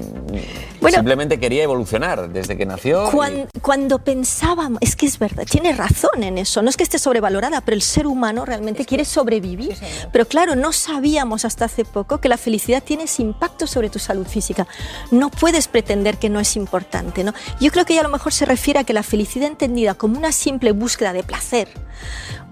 Bueno. 0.80 0.96
simplemente 0.96 1.38
quería 1.38 1.62
evolucionar 1.64 2.28
desde 2.30 2.56
que 2.56 2.59
nació. 2.66 3.08
y- 3.08 3.10
Cuan- 3.10 3.48
Cuando, 3.62 3.98
pensábamos, 3.98 4.78
es 4.80 4.96
que 4.96 5.06
es 5.06 5.18
verdad, 5.18 5.44
tiene 5.48 5.72
razón 5.72 6.22
en 6.22 6.38
eso, 6.38 6.62
no 6.62 6.70
es 6.70 6.76
que 6.76 6.82
esté 6.82 6.98
sobrevalorada, 6.98 7.60
pero 7.60 7.74
el 7.74 7.82
ser 7.82 8.06
humano 8.06 8.44
realmente 8.44 8.84
quiere 8.84 9.04
sobrevivir. 9.04 9.76
Pero 10.12 10.26
claro, 10.26 10.54
no 10.56 10.72
sabíamos 10.72 11.44
hasta 11.44 11.66
hace 11.66 11.84
poco 11.84 12.18
que 12.18 12.28
la 12.28 12.36
felicidad 12.36 12.82
tiene 12.82 13.04
ese 13.04 13.22
impacto 13.22 13.66
sobre 13.66 13.90
tu 13.90 13.98
salud 13.98 14.26
física. 14.26 14.66
No 15.10 15.30
puedes 15.30 15.68
pretender 15.68 16.18
que 16.18 16.28
no 16.30 16.40
es 16.40 16.56
importante. 16.56 17.22
¿no? 17.24 17.32
Yo 17.60 17.70
creo 17.70 17.84
que 17.84 17.92
ella 17.94 18.00
a 18.00 18.04
lo 18.04 18.10
mejor 18.10 18.32
se 18.32 18.44
refiere 18.46 18.80
a 18.80 18.84
que 18.84 18.92
la 18.92 19.02
felicidad 19.02 19.46
entendida 19.48 19.94
como 19.94 20.18
una 20.18 20.32
simple 20.32 20.72
búsqueda 20.72 21.12
de 21.12 21.22
placer, 21.22 21.68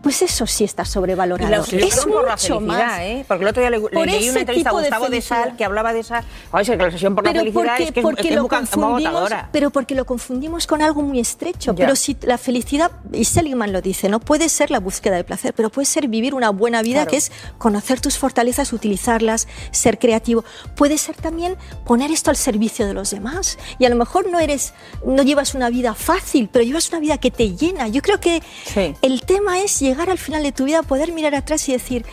pues 0.02 0.22
eso 0.22 0.46
sí 0.46 0.64
está 0.64 0.82
Y 0.82 0.86
sobrevalorado. 0.86 1.50
la 1.50 1.60
obsesión 1.60 1.88
es 1.88 1.96
por 2.06 2.24
la 2.24 2.32
mucho 2.36 2.58
felicidad, 2.60 2.86
más. 2.86 3.00
¿eh? 3.00 3.24
Porque 3.26 3.42
el 3.44 3.48
otro 3.48 3.60
día 3.62 3.70
le, 3.70 3.78
leí 4.06 4.28
una 4.30 4.40
entrevista 4.40 4.70
a 4.70 4.72
de 4.74 4.78
Gustavo 4.80 5.08
de. 5.08 5.20
Sal 5.22 5.56
que 5.56 5.64
hablaba 5.64 5.92
de 5.92 6.00
esa. 6.00 6.24
Es 6.60 6.68
que 6.68 6.76
la 6.76 6.84
obsesión 6.84 7.14
por 7.14 7.24
la 7.24 7.30
pero 7.32 7.40
felicidad 7.40 7.64
porque, 7.64 7.82
es 7.84 7.92
que 7.92 8.00
es, 8.00 8.04
porque 8.04 8.28
es 8.28 8.34
lo 8.34 8.42
muy 8.42 8.48
confundimos, 8.48 9.30
pero 9.52 9.70
porque 9.70 9.94
lo 9.94 10.04
confundimos 10.06 10.66
con 10.66 10.82
algo 10.82 11.02
muy 11.02 11.18
estrecho. 11.20 11.72
Ya. 11.74 11.84
Pero 11.84 11.96
si 11.96 12.16
la 12.22 12.38
felicidad, 12.38 12.90
y 13.12 13.24
Seligman 13.24 13.72
lo 13.72 13.80
dice, 13.82 14.08
no 14.08 14.20
puede 14.20 14.48
ser 14.48 14.70
la 14.70 14.80
búsqueda 14.80 15.16
de 15.16 15.24
placer, 15.24 15.52
pero 15.54 15.70
puede 15.70 15.86
ser 15.86 16.08
vivir 16.08 16.34
una 16.34 16.50
buena 16.50 16.82
vida, 16.82 16.98
Claro. 17.00 17.10
que 17.10 17.16
es 17.16 17.32
conocer 17.58 18.00
tus 18.00 18.18
fortalezas, 18.18 18.72
utilizarlas, 18.72 19.48
ser 19.72 19.98
creativo. 19.98 20.44
Puede 20.76 20.96
ser 20.98 21.16
también 21.16 21.56
poner 21.84 22.10
esto 22.10 22.30
al 22.30 22.36
servicio 22.36 22.86
de 22.86 22.94
los 22.94 23.10
demás. 23.10 23.58
Y 23.78 23.84
a 23.84 23.88
lo 23.88 23.96
mejor 23.96 24.28
no 24.30 24.38
eres, 24.40 24.74
no 25.04 25.22
llevas 25.22 25.54
una 25.54 25.70
vida 25.70 25.94
fácil, 25.94 26.48
pero 26.52 26.64
llevas 26.64 26.88
una 26.90 27.00
vida 27.00 27.18
que 27.18 27.30
te 27.30 27.56
llena. 27.56 27.88
Yo 27.88 28.00
creo 28.02 28.20
que 28.20 28.42
Sí. 28.64 28.94
el 29.02 29.22
tema 29.22 29.60
es 29.60 29.82
llegar 29.88 30.10
al 30.10 30.18
final 30.18 30.42
de 30.42 30.52
tu 30.52 30.64
vida, 30.64 30.82
poder 30.82 31.12
mirar 31.12 31.34
atrás 31.34 31.68
y 31.68 31.72
decir, 31.72 32.04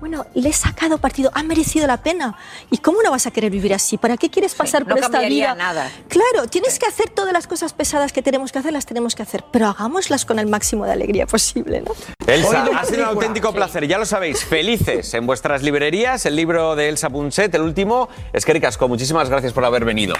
bueno, 0.00 0.26
le 0.34 0.50
he 0.50 0.52
sacado 0.52 0.98
partido, 0.98 1.30
ha 1.34 1.42
merecido 1.42 1.86
la 1.86 2.02
pena. 2.02 2.36
¿Y 2.70 2.78
cómo 2.78 3.02
no 3.02 3.10
vas 3.10 3.26
a 3.26 3.30
querer 3.30 3.50
vivir 3.50 3.72
así? 3.72 3.96
¿Para 3.96 4.16
qué 4.18 4.28
quieres 4.28 4.54
pasar 4.54 4.82
no 4.86 4.94
por 4.94 4.98
esta 5.04 5.20
vida? 5.22 5.54
nada. 5.54 5.90
Claro, 6.08 6.46
tienes 6.48 6.78
que 6.78 6.84
hacer 6.86 7.08
todas 7.08 7.32
las 7.32 7.46
cosas 7.46 7.72
pesadas 7.72 8.12
que 8.12 8.20
tenemos 8.20 8.52
que 8.52 8.58
hacer, 8.58 8.72
las 8.72 8.84
tenemos 8.84 9.14
que 9.14 9.22
hacer, 9.22 9.44
pero 9.50 9.66
hagámoslas 9.68 10.26
con 10.26 10.38
el 10.38 10.46
máximo 10.46 10.84
de 10.84 10.92
alegría 10.92 11.26
posible, 11.26 11.80
¿no? 11.80 11.92
Elsa, 12.26 12.66
ha 12.76 12.84
sido 12.84 13.02
un 13.04 13.08
auténtico 13.16 13.48
Sí. 13.48 13.54
placer. 13.54 13.86
Ya 13.86 13.96
lo 13.98 14.04
sabéis, 14.04 14.44
felices 14.44 15.14
en 15.14 15.26
vuestras 15.26 15.62
librerías. 15.62 16.26
El 16.26 16.36
libro 16.36 16.76
de 16.76 16.88
Elsa 16.90 17.08
Punset, 17.08 17.54
el 17.54 17.62
último. 17.62 18.08
Es 18.34 18.44
que 18.44 18.52
Ricasco, 18.52 18.88
muchísimas 18.88 19.30
gracias 19.30 19.52
por 19.54 19.64
haber 19.64 19.84
venido. 19.86 20.14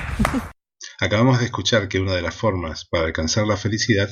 Acabamos 1.01 1.41
de 1.41 1.47
escuchar 1.47 1.89
que 1.89 1.99
una 1.99 2.15
de 2.15 2.23
las 2.23 2.35
formas 2.35 2.87
para 2.91 3.05
alcanzar 3.07 3.47
la 3.47 3.57
felicidad 3.57 4.09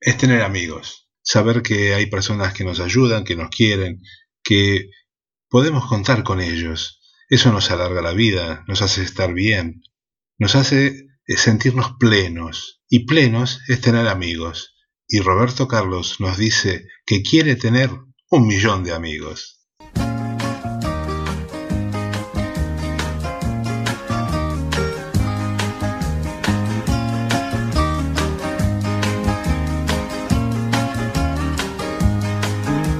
es 0.00 0.16
tener 0.18 0.42
amigos, 0.42 1.03
saber 1.24 1.62
que 1.62 1.94
hay 1.94 2.06
personas 2.06 2.52
que 2.54 2.64
nos 2.64 2.78
ayudan, 2.78 3.24
que 3.24 3.34
nos 3.34 3.48
quieren, 3.48 4.00
que 4.44 4.90
podemos 5.48 5.86
contar 5.86 6.22
con 6.22 6.40
ellos. 6.40 7.00
Eso 7.28 7.50
nos 7.50 7.70
alarga 7.70 8.02
la 8.02 8.12
vida, 8.12 8.64
nos 8.68 8.82
hace 8.82 9.02
estar 9.02 9.32
bien, 9.32 9.82
nos 10.38 10.54
hace 10.54 11.06
eh, 11.26 11.36
sentirnos 11.36 11.94
plenos. 11.98 12.82
Y 12.88 13.06
plenos 13.06 13.60
es 13.68 13.80
tener 13.80 14.06
amigos. 14.06 14.76
Y 15.08 15.20
Roberto 15.20 15.66
Carlos 15.66 16.20
nos 16.20 16.36
dice 16.38 16.86
que 17.06 17.22
quiere 17.22 17.56
tener 17.56 17.90
un 18.30 18.46
millón 18.46 18.84
de 18.84 18.92
amigos. 18.92 19.63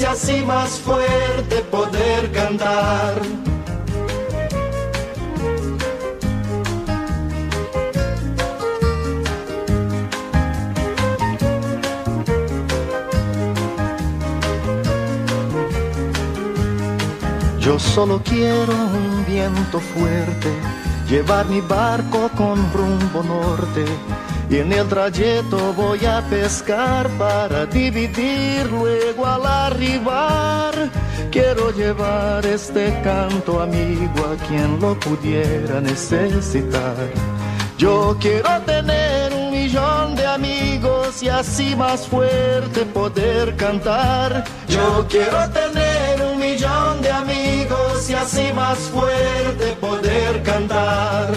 y 0.00 0.04
así 0.04 0.42
más 0.42 0.80
fuerte 0.80 1.56
poder 1.70 2.30
cantar. 2.32 3.20
Yo 17.58 17.78
solo 17.78 18.22
quiero 18.24 18.72
un 18.72 19.24
viento 19.26 19.78
fuerte, 19.78 20.50
llevar 21.08 21.46
mi 21.46 21.60
barco 21.60 22.30
con 22.36 22.56
rumbo 22.72 23.22
norte. 23.22 23.84
Y 24.52 24.58
en 24.58 24.70
el 24.70 24.86
trayecto 24.86 25.72
voy 25.72 26.04
a 26.04 26.20
pescar 26.28 27.08
para 27.16 27.64
dividir 27.64 28.70
luego 28.70 29.26
al 29.26 29.46
arribar. 29.46 30.74
Quiero 31.30 31.70
llevar 31.70 32.44
este 32.44 33.00
canto 33.02 33.62
amigo 33.62 34.26
a 34.30 34.36
quien 34.46 34.78
lo 34.78 35.00
pudiera 35.00 35.80
necesitar. 35.80 36.96
Yo 37.78 38.14
quiero 38.20 38.60
tener 38.66 39.32
un 39.32 39.52
millón 39.52 40.16
de 40.16 40.26
amigos 40.26 41.22
y 41.22 41.30
así 41.30 41.74
más 41.74 42.06
fuerte 42.06 42.84
poder 42.84 43.56
cantar. 43.56 44.44
Yo 44.68 45.06
quiero 45.08 45.48
tener 45.48 46.20
un 46.30 46.38
millón 46.38 47.00
de 47.00 47.10
amigos 47.10 48.10
y 48.10 48.12
así 48.12 48.52
más 48.52 48.76
fuerte 48.80 49.72
poder 49.80 50.42
cantar. 50.42 51.30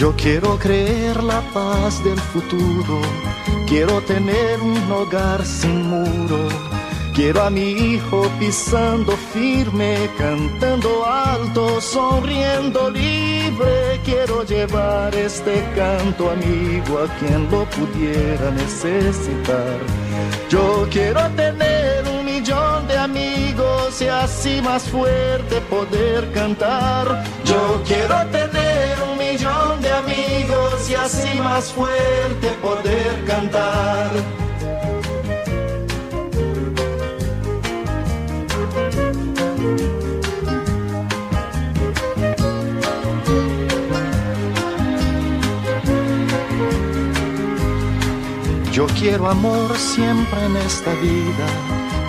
Yo 0.00 0.14
quiero 0.16 0.58
creer 0.58 1.22
la 1.22 1.42
paz 1.52 2.02
del 2.02 2.18
futuro, 2.18 3.02
quiero 3.68 4.00
tener 4.00 4.58
un 4.58 4.90
hogar 4.90 5.44
sin 5.44 5.82
muro. 5.90 6.48
Quiero 7.14 7.42
a 7.42 7.50
mi 7.50 7.72
hijo 7.72 8.22
pisando 8.38 9.12
firme, 9.34 10.08
cantando 10.16 11.04
alto, 11.04 11.82
sonriendo 11.82 12.88
libre. 12.88 14.00
Quiero 14.02 14.42
llevar 14.42 15.14
este 15.14 15.62
canto 15.76 16.30
amigo 16.30 17.00
a 17.00 17.18
quien 17.18 17.50
lo 17.50 17.66
pudiera 17.66 18.50
necesitar. 18.52 19.80
Yo 20.48 20.88
quiero 20.90 21.28
tener 21.36 22.08
un 22.08 22.24
millón 22.24 22.88
de 22.88 22.96
amigos 22.96 24.00
y 24.00 24.06
así 24.06 24.62
más 24.62 24.84
fuerte 24.84 25.60
poder 25.68 26.32
cantar. 26.32 27.22
Yo 27.44 27.82
quiero 27.86 28.16
tener 28.28 28.89
y 30.88 30.94
así 30.94 31.38
más 31.38 31.72
fuerte 31.72 32.48
poder 32.62 33.24
cantar. 33.26 34.10
Yo 48.72 48.86
quiero 48.98 49.28
amor 49.28 49.76
siempre 49.76 50.44
en 50.46 50.56
esta 50.56 50.92
vida, 50.94 51.46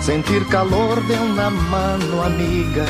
sentir 0.00 0.46
calor 0.48 1.06
de 1.06 1.18
una 1.20 1.50
mano 1.50 2.22
amiga. 2.22 2.86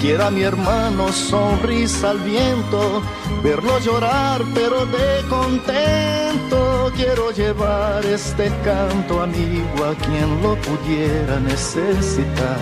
Quiero 0.00 0.24
a 0.24 0.30
mi 0.30 0.42
hermano 0.42 1.12
sonrisa 1.12 2.10
al 2.10 2.20
viento, 2.20 3.02
verlo 3.42 3.78
llorar 3.78 4.42
pero 4.54 4.86
de 4.86 5.22
contento. 5.28 6.92
Quiero 6.96 7.30
llevar 7.30 8.04
este 8.04 8.50
canto 8.64 9.22
amigo 9.22 9.84
a 9.84 9.94
quien 9.94 10.42
lo 10.42 10.54
pudiera 10.56 11.40
necesitar. 11.40 12.58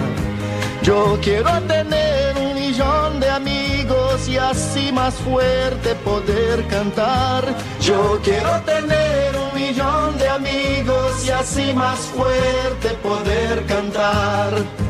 Yo 0.83 1.19
quiero 1.21 1.51
tener 1.63 2.37
un 2.37 2.55
millón 2.55 3.21
de 3.21 3.29
amigos 3.29 4.29
y 4.29 4.37
así 4.37 4.93
más 4.93 5.15
fuerte 5.15 5.95
poder 5.97 6.67
cantar. 6.69 7.45
Yo 7.81 8.21
quiero 8.23 8.61
tener 8.63 9.37
un 9.37 9.61
millón 9.61 10.17
de 10.19 10.29
amigos 10.29 11.27
y 11.27 11.31
así 11.31 11.73
más 11.75 11.99
fuerte 11.99 12.91
poder 13.03 13.67
cantar. 13.67 14.88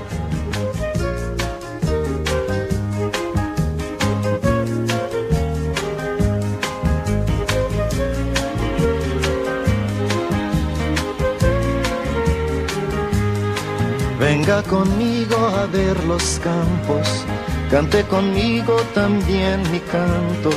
Conmigo 14.69 15.37
a 15.37 15.67
ver 15.67 16.03
los 16.05 16.39
campos, 16.41 17.25
cante 17.71 18.05
conmigo 18.05 18.77
también 18.95 19.63
mi 19.73 19.81
canto, 19.81 20.51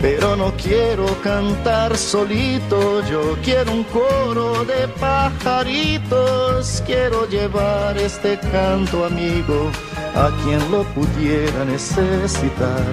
pero 0.00 0.34
no 0.36 0.52
quiero 0.56 1.06
cantar 1.22 1.96
solito, 1.96 3.02
yo 3.06 3.36
quiero 3.44 3.72
un 3.72 3.84
coro 3.84 4.64
de 4.64 4.88
pajaritos, 4.98 6.82
quiero 6.86 7.28
llevar 7.28 7.96
este 7.98 8.38
canto 8.50 9.04
amigo 9.04 9.70
a 10.14 10.30
quien 10.42 10.70
lo 10.70 10.82
pudiera 10.94 11.64
necesitar. 11.64 12.84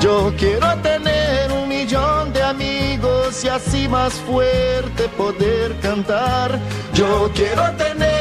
Yo 0.00 0.32
quiero 0.38 0.76
tener 0.78 1.50
un 1.52 1.68
millón 1.68 2.32
de 2.32 2.42
amigos 2.42 3.44
y 3.44 3.48
así 3.48 3.88
más 3.88 4.14
fuerte 4.14 5.08
poder 5.16 5.74
cantar. 5.80 6.58
Yo 6.94 7.30
quiero 7.34 7.62
tener 7.72 8.15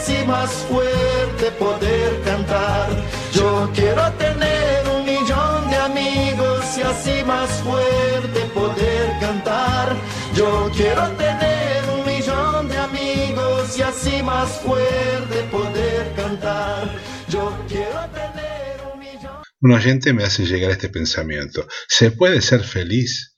así 0.00 0.24
más 0.26 0.50
fuerte 0.68 1.50
poder 1.58 2.22
cantar. 2.22 2.88
Yo 3.32 3.70
quiero 3.74 4.10
tener 4.12 4.88
un 4.88 5.04
millón 5.04 5.68
de 5.68 5.76
amigos 5.76 6.78
y 6.78 6.82
así 6.82 7.22
más 7.24 7.50
fuerte 7.62 8.40
poder 8.54 9.20
cantar. 9.20 9.96
Yo 10.34 10.70
quiero 10.74 11.06
tener 11.16 11.84
un 11.94 12.06
millón 12.06 12.68
de 12.68 12.78
amigos 12.78 13.78
y 13.78 13.82
así 13.82 14.22
más 14.22 14.48
fuerte 14.60 15.42
poder 15.50 16.14
cantar. 16.16 16.98
Yo 17.28 17.54
quiero 17.68 18.00
tener 18.14 18.80
un 18.92 18.98
millón. 18.98 19.42
Un 19.60 19.72
oyente 19.72 20.14
me 20.14 20.24
hace 20.24 20.46
llegar 20.46 20.70
este 20.70 20.88
pensamiento. 20.88 21.66
¿Se 21.88 22.10
puede 22.10 22.40
ser 22.40 22.64
feliz 22.64 23.36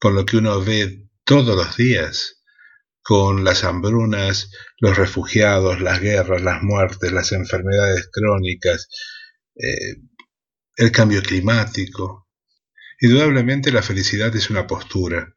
con 0.00 0.16
lo 0.16 0.26
que 0.26 0.38
uno 0.38 0.60
ve 0.60 1.06
todos 1.24 1.56
los 1.56 1.76
días? 1.76 2.35
Con 3.06 3.44
las 3.44 3.62
hambrunas, 3.62 4.50
los 4.78 4.96
refugiados, 4.96 5.80
las 5.80 6.00
guerras, 6.00 6.42
las 6.42 6.62
muertes, 6.62 7.12
las 7.12 7.30
enfermedades 7.32 8.08
crónicas, 8.10 8.88
eh, 9.54 9.96
el 10.76 10.90
cambio 10.90 11.22
climático. 11.22 12.28
Indudablemente 13.00 13.70
la 13.70 13.82
felicidad 13.82 14.34
es 14.34 14.50
una 14.50 14.66
postura, 14.66 15.36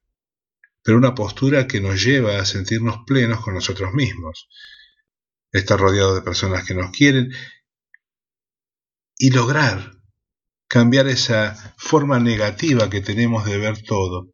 pero 0.81 0.97
una 0.97 1.13
postura 1.13 1.67
que 1.67 1.79
nos 1.81 2.03
lleva 2.03 2.39
a 2.39 2.45
sentirnos 2.45 2.99
plenos 3.05 3.41
con 3.41 3.53
nosotros 3.53 3.93
mismos, 3.93 4.47
estar 5.51 5.79
rodeado 5.79 6.15
de 6.15 6.21
personas 6.21 6.65
que 6.65 6.73
nos 6.73 6.91
quieren 6.91 7.31
y 9.17 9.31
lograr 9.31 9.91
cambiar 10.67 11.07
esa 11.07 11.75
forma 11.77 12.19
negativa 12.19 12.89
que 12.89 13.01
tenemos 13.01 13.45
de 13.45 13.57
ver 13.57 13.81
todo. 13.83 14.33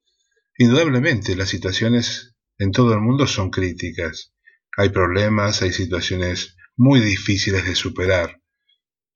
Indudablemente 0.58 1.36
las 1.36 1.50
situaciones 1.50 2.35
en 2.58 2.72
todo 2.72 2.94
el 2.94 3.02
mundo 3.02 3.28
son 3.28 3.50
críticas. 3.50 4.34
Hay 4.78 4.89
problemas, 4.89 5.62
hay 5.62 5.72
situaciones 5.72 6.56
muy 6.76 7.00
difíciles 7.00 7.65
de 7.65 7.76
superar. 7.76 8.41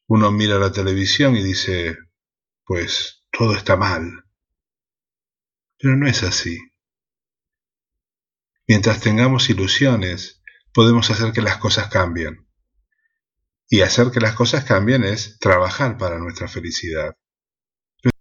Uno 0.07 0.31
mira 0.31 0.57
la 0.57 0.71
televisión 0.71 1.35
y 1.35 1.43
dice, 1.43 1.97
pues 2.65 3.25
todo 3.31 3.55
está 3.55 3.75
mal. 3.75 4.25
Pero 5.77 5.95
no 5.95 6.07
es 6.07 6.23
así. 6.23 6.57
Mientras 8.67 8.99
tengamos 9.01 9.49
ilusiones, 9.49 10.41
podemos 10.73 11.09
hacer 11.09 11.31
que 11.31 11.41
las 11.41 11.57
cosas 11.57 11.89
cambien. 11.89 12.47
Y 13.69 13.81
hacer 13.81 14.11
que 14.11 14.19
las 14.19 14.33
cosas 14.33 14.63
cambien 14.63 15.03
es 15.03 15.37
trabajar 15.39 15.97
para 15.97 16.19
nuestra 16.19 16.47
felicidad. 16.47 17.15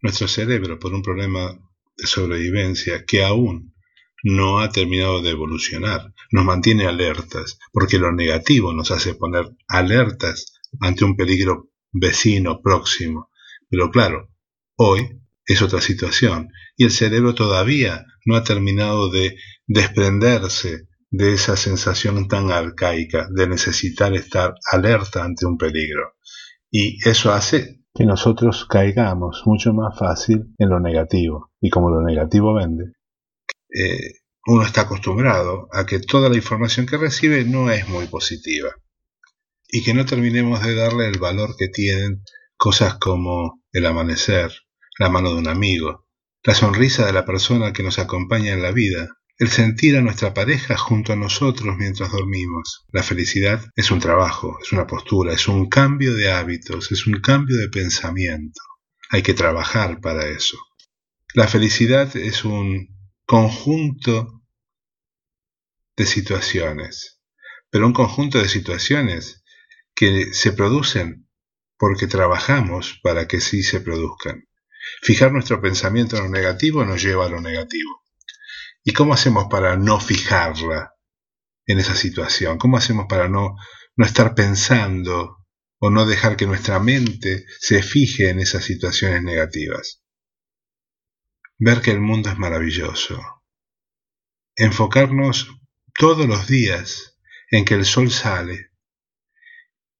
Nuestro 0.03 0.29
cerebro, 0.29 0.79
por 0.79 0.93
un 0.93 1.03
problema 1.03 1.59
de 1.97 2.07
sobrevivencia 2.07 3.05
que 3.05 3.25
aún 3.25 3.75
no 4.23 4.61
ha 4.61 4.71
terminado 4.71 5.23
de 5.23 5.31
evolucionar, 5.31 6.13
nos 6.33 6.45
mantiene 6.45 6.87
alertas, 6.87 7.59
porque 7.73 7.99
lo 7.99 8.13
negativo 8.13 8.73
nos 8.73 8.91
hace 8.91 9.15
poner 9.15 9.47
alertas 9.69 10.61
ante 10.81 11.05
un 11.05 11.17
peligro 11.17 11.71
vecino, 11.93 12.61
próximo. 12.63 13.31
Pero 13.69 13.91
claro, 13.91 14.31
hoy 14.77 15.21
es 15.47 15.63
otra 15.63 15.81
situación 15.81 16.51
y 16.77 16.85
el 16.85 16.91
cerebro 16.91 17.35
todavía 17.35 18.05
no 18.25 18.37
ha 18.37 18.45
terminado 18.45 19.11
de 19.11 19.37
desprenderse 19.67 20.89
de 21.11 21.33
esa 21.33 21.57
sensación 21.57 22.29
tan 22.29 22.51
arcaica 22.51 23.29
de 23.31 23.49
necesitar 23.49 24.15
estar 24.15 24.55
alerta 24.71 25.25
ante 25.25 25.47
un 25.47 25.57
peligro. 25.57 26.15
Y 26.71 26.99
eso 27.09 27.33
hace 27.33 27.81
que 27.95 28.05
nosotros 28.05 28.67
caigamos 28.67 29.43
mucho 29.47 29.73
más 29.73 29.99
fácil 29.99 30.55
en 30.59 30.69
lo 30.69 30.81
negativo. 30.81 31.51
Y 31.61 31.71
como 31.71 31.91
lo 31.91 32.03
negativo 32.03 32.55
vende, 32.55 32.93
eh, 33.75 34.15
uno 34.47 34.65
está 34.65 34.83
acostumbrado 34.83 35.69
a 35.73 35.85
que 35.85 35.99
toda 35.99 36.29
la 36.29 36.37
información 36.37 36.87
que 36.87 36.97
recibe 36.97 37.45
no 37.45 37.71
es 37.71 37.89
muy 37.89 38.07
positiva. 38.07 38.71
Y 39.69 39.85
que 39.85 39.93
no 39.93 40.07
terminemos 40.07 40.63
de 40.65 40.75
darle 40.75 41.09
el 41.09 41.19
valor 41.19 41.55
que 41.59 41.69
tienen 41.69 42.23
cosas 42.57 42.95
como 42.95 43.63
el 43.73 43.85
amanecer, 43.85 44.53
la 44.99 45.11
mano 45.11 45.31
de 45.31 45.39
un 45.39 45.49
amigo, 45.49 46.07
la 46.43 46.55
sonrisa 46.55 47.05
de 47.05 47.13
la 47.13 47.27
persona 47.27 47.73
que 47.73 47.83
nos 47.83 47.99
acompaña 47.99 48.53
en 48.53 48.63
la 48.63 48.73
vida, 48.73 49.09
el 49.39 49.51
sentir 49.51 49.97
a 49.97 50.01
nuestra 50.01 50.35
pareja 50.35 50.77
junto 50.77 51.13
a 51.13 51.17
nosotros 51.17 51.77
mientras 51.77 52.11
dormimos. 52.11 52.87
La 52.91 53.03
felicidad 53.03 53.63
es 53.77 53.91
un 53.91 54.01
trabajo, 54.01 54.59
es 54.63 54.73
una 54.73 54.87
postura, 54.87 55.33
es 55.33 55.47
un 55.47 55.69
cambio 55.69 56.15
de 56.15 56.33
hábitos, 56.33 56.91
es 56.91 57.07
un 57.07 57.21
cambio 57.21 57.57
de 57.57 57.69
pensamiento. 57.69 58.61
Hay 59.11 59.23
que 59.23 59.35
trabajar 59.35 60.01
para 60.01 60.27
eso. 60.27 60.59
La 61.35 61.47
felicidad 61.47 62.17
es 62.17 62.45
un 62.45 62.98
conjunto 63.29 64.43
de 65.99 66.07
situaciones, 66.07 67.21
pero 67.69 67.87
un 67.87 67.93
conjunto 67.93 68.39
de 68.39 68.49
situaciones 68.49 69.45
que 69.95 70.33
se 70.33 70.53
producen 70.53 71.29
porque 71.77 72.07
trabajamos 72.07 72.99
para 73.03 73.29
que 73.29 73.43
sí 73.43 73.63
se 73.63 73.81
produzcan. 73.81 74.49
Fijar 75.03 75.31
nuestro 75.31 75.61
pensamiento 75.61 76.17
en 76.17 76.23
lo 76.23 76.29
negativo 76.31 76.87
nos 76.87 77.03
lleva 77.03 77.27
a 77.27 77.29
lo 77.29 77.43
negativo. 77.43 78.03
¿Y 78.83 78.95
cómo 78.95 79.13
hacemos 79.13 79.49
para 79.51 79.77
no 79.77 80.01
fijarla 80.01 80.95
en 81.67 81.81
esa 81.81 81.97
situación? 81.97 82.57
¿Cómo 82.57 82.79
hacemos 82.79 83.05
para 83.11 83.29
no, 83.29 83.57
no 83.95 84.07
estar 84.07 84.35
pensando 84.35 85.45
o 85.81 85.91
no 85.91 86.07
dejar 86.07 86.39
que 86.39 86.47
nuestra 86.47 86.79
mente 86.79 87.45
se 87.61 87.83
fije 87.83 88.31
en 88.31 88.41
esas 88.41 88.65
situaciones 88.65 89.23
negativas? 89.23 90.03
Ver 91.59 91.83
que 91.83 91.91
el 91.91 92.01
mundo 92.01 92.31
es 92.31 92.39
maravilloso. 92.39 93.21
Enfocarnos 94.57 95.49
todos 95.99 96.27
los 96.27 96.47
días 96.47 97.19
en 97.51 97.65
que 97.65 97.75
el 97.75 97.85
sol 97.85 98.11
sale 98.11 98.71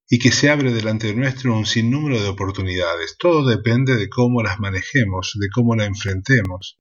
y 0.07 0.19
que 0.19 0.31
se 0.31 0.49
abre 0.49 0.71
delante 0.73 1.13
nuestro 1.13 1.55
un 1.55 1.65
sinnúmero 1.65 2.21
de 2.21 2.29
oportunidades. 2.29 3.17
Todo 3.17 3.47
depende 3.47 3.95
de 3.95 4.09
cómo 4.09 4.41
las 4.41 4.59
manejemos, 4.59 5.33
de 5.35 5.49
cómo 5.49 5.75
la 5.75 5.85
enfrentemos 5.85 6.79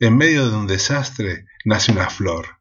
en 0.00 0.16
medio 0.16 0.50
de 0.50 0.56
un 0.56 0.66
desastre 0.66 1.46
nace 1.64 1.92
una 1.92 2.10
flor. 2.10 2.60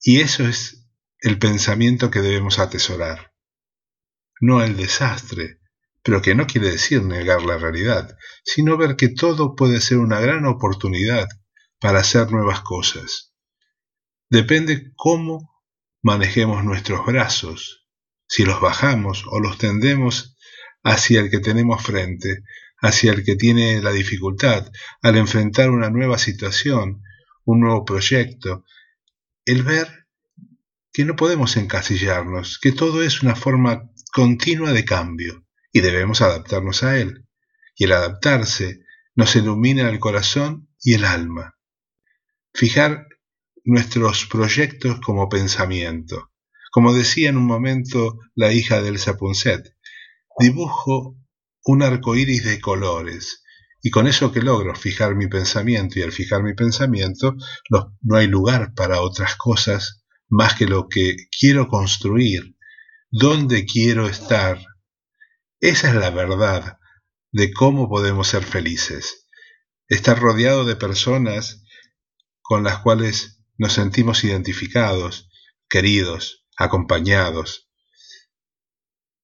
Y 0.00 0.20
eso 0.20 0.46
es 0.46 0.86
el 1.20 1.38
pensamiento 1.38 2.10
que 2.10 2.20
debemos 2.20 2.58
atesorar. 2.58 3.32
No 4.40 4.62
el 4.62 4.76
desastre, 4.76 5.58
pero 6.02 6.22
que 6.22 6.34
no 6.34 6.46
quiere 6.46 6.70
decir 6.70 7.02
negar 7.02 7.42
la 7.42 7.58
realidad, 7.58 8.16
sino 8.44 8.76
ver 8.76 8.96
que 8.96 9.08
todo 9.08 9.54
puede 9.54 9.80
ser 9.80 9.98
una 9.98 10.20
gran 10.20 10.46
oportunidad 10.46 11.28
para 11.80 12.00
hacer 12.00 12.30
nuevas 12.30 12.60
cosas. 12.60 13.34
Depende 14.30 14.92
cómo 14.96 15.50
manejemos 16.02 16.64
nuestros 16.64 17.04
brazos, 17.06 17.86
si 18.26 18.44
los 18.44 18.60
bajamos 18.60 19.24
o 19.30 19.40
los 19.40 19.58
tendemos 19.58 20.36
hacia 20.82 21.20
el 21.20 21.30
que 21.30 21.40
tenemos 21.40 21.82
frente, 21.82 22.42
hacia 22.80 23.12
el 23.12 23.24
que 23.24 23.36
tiene 23.36 23.82
la 23.82 23.90
dificultad 23.90 24.70
al 25.02 25.16
enfrentar 25.16 25.70
una 25.70 25.90
nueva 25.90 26.18
situación, 26.18 27.02
un 27.44 27.60
nuevo 27.60 27.84
proyecto, 27.84 28.64
el 29.44 29.62
ver 29.62 30.06
que 30.92 31.04
no 31.04 31.16
podemos 31.16 31.56
encasillarnos, 31.56 32.58
que 32.58 32.72
todo 32.72 33.02
es 33.02 33.22
una 33.22 33.34
forma 33.34 33.90
continua 34.12 34.72
de 34.72 34.84
cambio 34.84 35.47
y 35.72 35.80
debemos 35.80 36.22
adaptarnos 36.22 36.82
a 36.82 36.98
él. 36.98 37.26
Y 37.76 37.84
el 37.84 37.92
adaptarse 37.92 38.80
nos 39.14 39.36
ilumina 39.36 39.88
el 39.88 39.98
corazón 39.98 40.68
y 40.80 40.94
el 40.94 41.04
alma. 41.04 41.56
Fijar 42.52 43.06
nuestros 43.64 44.26
proyectos 44.26 45.00
como 45.00 45.28
pensamiento. 45.28 46.30
Como 46.70 46.92
decía 46.92 47.28
en 47.28 47.36
un 47.36 47.46
momento 47.46 48.18
la 48.34 48.52
hija 48.52 48.82
del 48.82 48.98
Sapunset, 48.98 49.74
dibujo 50.38 51.16
un 51.64 51.82
arco 51.82 52.16
iris 52.16 52.44
de 52.44 52.60
colores. 52.60 53.42
Y 53.82 53.90
con 53.90 54.06
eso 54.06 54.32
que 54.32 54.40
logro 54.40 54.74
fijar 54.74 55.14
mi 55.14 55.28
pensamiento 55.28 55.98
y 55.98 56.02
al 56.02 56.12
fijar 56.12 56.42
mi 56.42 56.54
pensamiento 56.54 57.36
no 57.70 58.16
hay 58.16 58.26
lugar 58.26 58.74
para 58.74 59.00
otras 59.00 59.36
cosas 59.36 60.04
más 60.28 60.54
que 60.54 60.66
lo 60.66 60.88
que 60.88 61.16
quiero 61.38 61.68
construir, 61.68 62.56
dónde 63.10 63.64
quiero 63.64 64.08
estar. 64.08 64.58
Esa 65.60 65.88
es 65.88 65.94
la 65.96 66.10
verdad 66.10 66.78
de 67.32 67.52
cómo 67.52 67.88
podemos 67.88 68.28
ser 68.28 68.44
felices. 68.44 69.26
Estar 69.88 70.20
rodeado 70.20 70.64
de 70.64 70.76
personas 70.76 71.64
con 72.40 72.62
las 72.62 72.78
cuales 72.78 73.42
nos 73.56 73.72
sentimos 73.72 74.22
identificados, 74.22 75.28
queridos, 75.68 76.46
acompañados. 76.56 77.68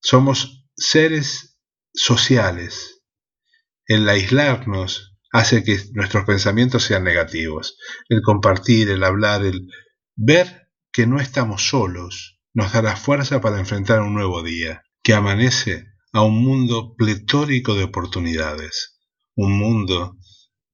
Somos 0.01 0.67
seres 0.77 1.61
sociales. 1.93 3.03
El 3.87 4.09
aislarnos 4.09 5.17
hace 5.31 5.63
que 5.63 5.81
nuestros 5.93 6.25
pensamientos 6.25 6.83
sean 6.83 7.05
negativos. 7.05 7.79
El 8.09 8.23
compartir, 8.23 8.91
el 8.91 9.05
hablar, 9.05 9.45
el 9.45 9.69
ver 10.17 10.69
que 10.91 11.07
no 11.07 11.21
estamos 11.21 11.69
solos 11.69 12.41
nos 12.53 12.73
da 12.73 12.83
la 12.83 12.97
fuerza 12.97 13.41
para 13.41 13.59
enfrentar 13.59 14.01
un 14.01 14.15
nuevo 14.15 14.43
día, 14.43 14.85
que 15.03 15.15
amanece 15.15 15.94
a 16.15 16.23
un 16.23 16.45
mundo 16.45 16.95
pletórico 16.97 17.75
de 17.75 17.85
oportunidades, 17.85 19.01
un 19.35 19.59
mundo 19.59 20.17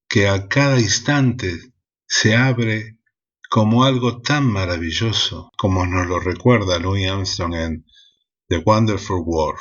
que 0.06 0.28
a 0.28 0.48
cada 0.48 0.78
instante 0.78 1.58
se 2.06 2.36
abre 2.36 2.98
como 3.48 3.84
algo 3.84 4.20
tan 4.20 4.44
maravilloso 4.44 5.50
como 5.56 5.86
nos 5.86 6.06
lo 6.06 6.20
recuerda 6.20 6.78
Louis 6.78 7.08
Armstrong 7.08 7.54
en 7.54 7.86
The 8.48 8.58
Wonderful 8.58 9.22
World. 9.24 9.60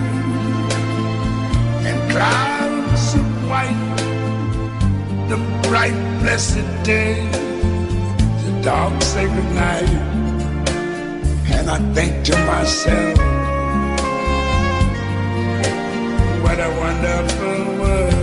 clouds 2.11 3.15
of 3.15 3.25
white, 3.49 3.97
the 5.29 5.37
bright 5.67 5.95
blessed 6.19 6.67
day, 6.83 7.25
the 8.45 8.61
dark 8.61 9.01
sacred 9.01 9.49
night. 9.55 9.89
And 11.55 11.69
I 11.69 11.79
think 11.95 12.25
to 12.25 12.35
myself, 12.51 13.17
what 16.43 16.59
a 16.59 16.69
wonderful 16.83 17.79
world. 17.79 18.20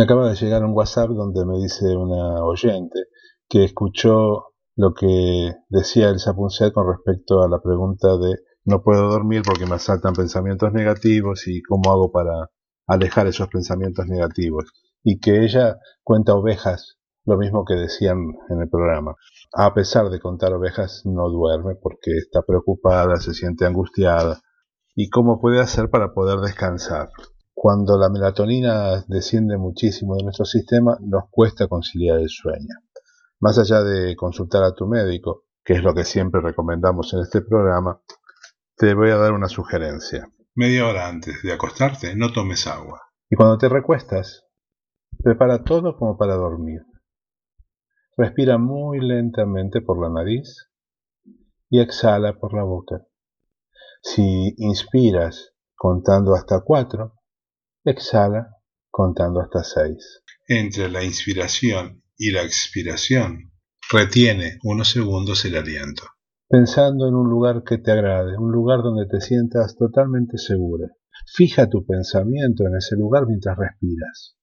Me 0.00 0.04
acaba 0.04 0.30
de 0.30 0.34
llegar 0.34 0.64
un 0.64 0.72
WhatsApp 0.72 1.10
donde 1.10 1.44
me 1.44 1.58
dice 1.58 1.94
una 1.94 2.42
oyente 2.42 3.00
que 3.46 3.64
escuchó 3.64 4.46
lo 4.74 4.94
que 4.94 5.52
decía 5.68 6.08
Elsa 6.08 6.32
Punset 6.32 6.72
con 6.72 6.88
respecto 6.88 7.42
a 7.42 7.50
la 7.50 7.60
pregunta 7.60 8.16
de 8.16 8.36
no 8.64 8.82
puedo 8.82 9.10
dormir 9.10 9.42
porque 9.44 9.66
me 9.66 9.74
asaltan 9.74 10.14
pensamientos 10.14 10.72
negativos 10.72 11.46
y 11.48 11.60
cómo 11.60 11.92
hago 11.92 12.10
para 12.10 12.48
alejar 12.86 13.26
esos 13.26 13.48
pensamientos 13.48 14.06
negativos. 14.06 14.72
Y 15.04 15.20
que 15.20 15.44
ella 15.44 15.76
cuenta 16.02 16.32
ovejas, 16.32 16.96
lo 17.26 17.36
mismo 17.36 17.66
que 17.66 17.74
decían 17.74 18.24
en 18.48 18.62
el 18.62 18.70
programa. 18.70 19.16
A 19.52 19.74
pesar 19.74 20.08
de 20.08 20.18
contar 20.18 20.54
ovejas, 20.54 21.02
no 21.04 21.28
duerme 21.28 21.74
porque 21.74 22.12
está 22.16 22.40
preocupada, 22.40 23.16
se 23.16 23.34
siente 23.34 23.66
angustiada. 23.66 24.40
¿Y 24.94 25.10
cómo 25.10 25.42
puede 25.42 25.60
hacer 25.60 25.90
para 25.90 26.14
poder 26.14 26.38
descansar? 26.38 27.10
Cuando 27.62 27.98
la 27.98 28.08
melatonina 28.08 29.04
desciende 29.06 29.58
muchísimo 29.58 30.16
de 30.16 30.22
nuestro 30.22 30.46
sistema, 30.46 30.96
nos 31.02 31.24
cuesta 31.30 31.68
conciliar 31.68 32.18
el 32.18 32.30
sueño. 32.30 32.74
Más 33.38 33.58
allá 33.58 33.82
de 33.82 34.16
consultar 34.16 34.62
a 34.62 34.72
tu 34.72 34.86
médico, 34.86 35.44
que 35.62 35.74
es 35.74 35.82
lo 35.82 35.92
que 35.92 36.04
siempre 36.04 36.40
recomendamos 36.40 37.12
en 37.12 37.20
este 37.20 37.42
programa, 37.42 38.00
te 38.78 38.94
voy 38.94 39.10
a 39.10 39.18
dar 39.18 39.32
una 39.32 39.50
sugerencia. 39.50 40.26
Media 40.54 40.86
hora 40.86 41.06
antes 41.06 41.42
de 41.42 41.52
acostarte, 41.52 42.16
no 42.16 42.32
tomes 42.32 42.66
agua. 42.66 43.02
Y 43.28 43.36
cuando 43.36 43.58
te 43.58 43.68
recuestas, 43.68 44.46
prepara 45.22 45.62
todo 45.62 45.98
como 45.98 46.16
para 46.16 46.36
dormir. 46.36 46.80
Respira 48.16 48.56
muy 48.56 49.00
lentamente 49.00 49.82
por 49.82 50.00
la 50.00 50.08
nariz 50.08 50.70
y 51.68 51.82
exhala 51.82 52.38
por 52.38 52.54
la 52.54 52.62
boca. 52.62 53.06
Si 54.00 54.54
inspiras 54.56 55.52
contando 55.76 56.34
hasta 56.34 56.62
cuatro, 56.62 57.19
exhala 57.84 58.56
contando 58.90 59.40
hasta 59.40 59.62
seis. 59.62 60.22
Entre 60.48 60.88
la 60.88 61.04
inspiración 61.04 62.02
y 62.16 62.32
la 62.32 62.42
expiración, 62.42 63.52
retiene 63.90 64.58
unos 64.62 64.90
segundos 64.90 65.44
el 65.44 65.56
aliento. 65.56 66.02
Pensando 66.48 67.06
en 67.08 67.14
un 67.14 67.30
lugar 67.30 67.62
que 67.64 67.78
te 67.78 67.92
agrade, 67.92 68.36
un 68.36 68.50
lugar 68.50 68.82
donde 68.82 69.06
te 69.06 69.20
sientas 69.20 69.76
totalmente 69.76 70.36
segura. 70.36 70.88
Fija 71.26 71.68
tu 71.68 71.86
pensamiento 71.86 72.66
en 72.66 72.76
ese 72.76 72.96
lugar 72.96 73.26
mientras 73.26 73.56
respiras. 73.56 74.36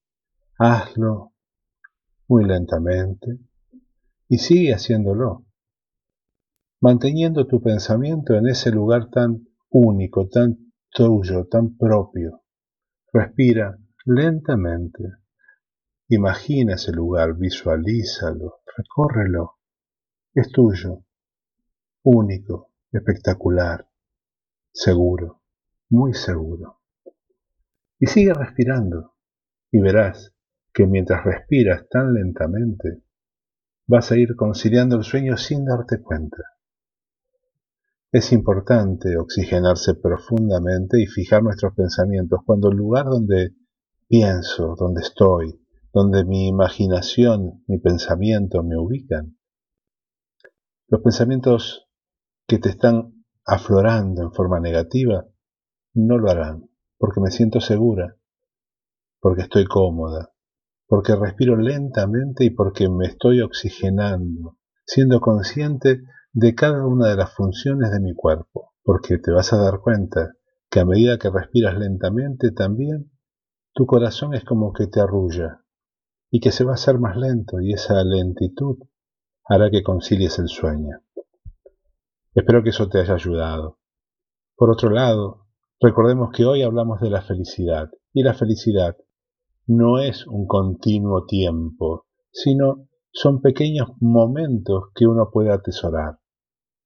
Hazlo 0.58 1.34
muy 2.26 2.44
lentamente 2.44 3.38
y 4.28 4.38
sigue 4.38 4.74
haciéndolo, 4.74 5.46
manteniendo 6.80 7.46
tu 7.46 7.62
pensamiento 7.62 8.34
en 8.34 8.48
ese 8.48 8.70
lugar 8.70 9.10
tan 9.10 9.48
único, 9.70 10.28
tan 10.28 10.72
tuyo, 10.90 11.46
tan 11.46 11.76
propio. 11.76 12.42
Respira 13.18 13.76
lentamente. 14.04 15.02
Imagina 16.08 16.74
ese 16.74 16.92
lugar, 16.92 17.36
visualízalo, 17.36 18.60
recórrelo. 18.76 19.58
Es 20.32 20.52
tuyo, 20.52 21.02
único, 22.04 22.70
espectacular, 22.92 23.88
seguro, 24.70 25.42
muy 25.88 26.14
seguro. 26.14 26.80
Y 27.98 28.06
sigue 28.06 28.32
respirando 28.34 29.16
y 29.72 29.80
verás 29.80 30.32
que 30.72 30.86
mientras 30.86 31.24
respiras 31.24 31.88
tan 31.88 32.14
lentamente, 32.14 33.02
vas 33.88 34.12
a 34.12 34.16
ir 34.16 34.36
conciliando 34.36 34.94
el 34.94 35.02
sueño 35.02 35.36
sin 35.36 35.64
darte 35.64 36.00
cuenta. 36.00 36.57
Es 38.10 38.32
importante 38.32 39.18
oxigenarse 39.18 39.94
profundamente 39.94 40.98
y 41.00 41.06
fijar 41.06 41.42
nuestros 41.42 41.74
pensamientos. 41.74 42.40
Cuando 42.46 42.70
el 42.70 42.76
lugar 42.78 43.04
donde 43.04 43.54
pienso, 44.08 44.74
donde 44.78 45.02
estoy, 45.02 45.60
donde 45.92 46.24
mi 46.24 46.48
imaginación, 46.48 47.62
mi 47.66 47.78
pensamiento 47.78 48.62
me 48.62 48.78
ubican, 48.78 49.36
los 50.86 51.02
pensamientos 51.02 51.86
que 52.46 52.58
te 52.58 52.70
están 52.70 53.12
aflorando 53.44 54.22
en 54.22 54.32
forma 54.32 54.58
negativa 54.58 55.26
no 55.92 56.16
lo 56.16 56.30
harán, 56.30 56.66
porque 56.96 57.20
me 57.20 57.30
siento 57.30 57.60
segura, 57.60 58.16
porque 59.20 59.42
estoy 59.42 59.66
cómoda, 59.66 60.32
porque 60.86 61.14
respiro 61.14 61.56
lentamente 61.56 62.46
y 62.46 62.50
porque 62.50 62.88
me 62.88 63.06
estoy 63.06 63.42
oxigenando, 63.42 64.56
siendo 64.86 65.20
consciente 65.20 66.04
de 66.32 66.54
cada 66.54 66.86
una 66.86 67.08
de 67.08 67.16
las 67.16 67.34
funciones 67.34 67.90
de 67.90 68.00
mi 68.00 68.14
cuerpo, 68.14 68.72
porque 68.82 69.18
te 69.18 69.30
vas 69.30 69.52
a 69.52 69.58
dar 69.58 69.80
cuenta 69.80 70.34
que 70.70 70.80
a 70.80 70.84
medida 70.84 71.18
que 71.18 71.30
respiras 71.30 71.78
lentamente 71.78 72.50
también, 72.52 73.10
tu 73.72 73.86
corazón 73.86 74.34
es 74.34 74.44
como 74.44 74.72
que 74.72 74.86
te 74.86 75.00
arrulla 75.00 75.64
y 76.30 76.40
que 76.40 76.52
se 76.52 76.64
va 76.64 76.72
a 76.72 76.74
hacer 76.74 76.98
más 76.98 77.16
lento 77.16 77.60
y 77.60 77.72
esa 77.72 78.02
lentitud 78.04 78.76
hará 79.44 79.70
que 79.70 79.82
concilies 79.82 80.38
el 80.38 80.48
sueño. 80.48 81.00
Espero 82.34 82.62
que 82.62 82.70
eso 82.70 82.88
te 82.88 83.00
haya 83.00 83.14
ayudado. 83.14 83.78
Por 84.56 84.70
otro 84.70 84.90
lado, 84.90 85.46
recordemos 85.80 86.30
que 86.32 86.44
hoy 86.44 86.62
hablamos 86.62 87.00
de 87.00 87.10
la 87.10 87.22
felicidad 87.22 87.90
y 88.12 88.22
la 88.22 88.34
felicidad 88.34 88.96
no 89.66 89.98
es 89.98 90.26
un 90.26 90.46
continuo 90.46 91.24
tiempo, 91.26 92.06
sino 92.30 92.88
son 93.20 93.40
pequeños 93.40 93.88
momentos 94.00 94.90
que 94.94 95.04
uno 95.04 95.30
puede 95.32 95.50
atesorar, 95.50 96.18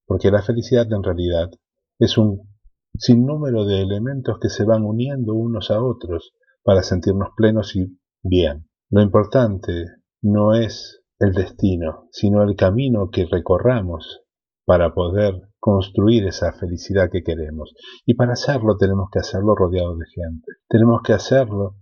porque 0.07 0.31
la 0.31 0.41
felicidad 0.41 0.91
en 0.91 1.03
realidad 1.03 1.51
es 1.99 2.17
un 2.17 2.49
sinnúmero 2.97 3.67
de 3.67 3.83
elementos 3.83 4.39
que 4.41 4.49
se 4.49 4.65
van 4.65 4.83
uniendo 4.83 5.35
unos 5.35 5.71
a 5.71 5.83
otros 5.85 6.33
para 6.63 6.83
sentirnos 6.83 7.29
plenos 7.37 7.77
y 7.77 7.99
bien. 8.23 8.67
Lo 8.89 9.03
importante 9.03 9.85
no 10.23 10.55
es 10.55 11.03
el 11.19 11.35
destino, 11.35 12.09
sino 12.13 12.43
el 12.43 12.57
camino 12.57 13.11
que 13.11 13.27
recorramos 13.31 14.23
para 14.65 14.95
poder 14.95 15.35
construir 15.59 16.27
esa 16.27 16.55
felicidad 16.55 17.11
que 17.11 17.23
queremos. 17.23 17.75
Y 18.07 18.15
para 18.15 18.33
hacerlo 18.33 18.79
tenemos 18.79 19.11
que 19.13 19.19
hacerlo 19.19 19.55
rodeado 19.55 19.99
de 19.99 20.07
gente. 20.07 20.51
Tenemos 20.67 21.03
que 21.03 21.13
hacerlo 21.13 21.77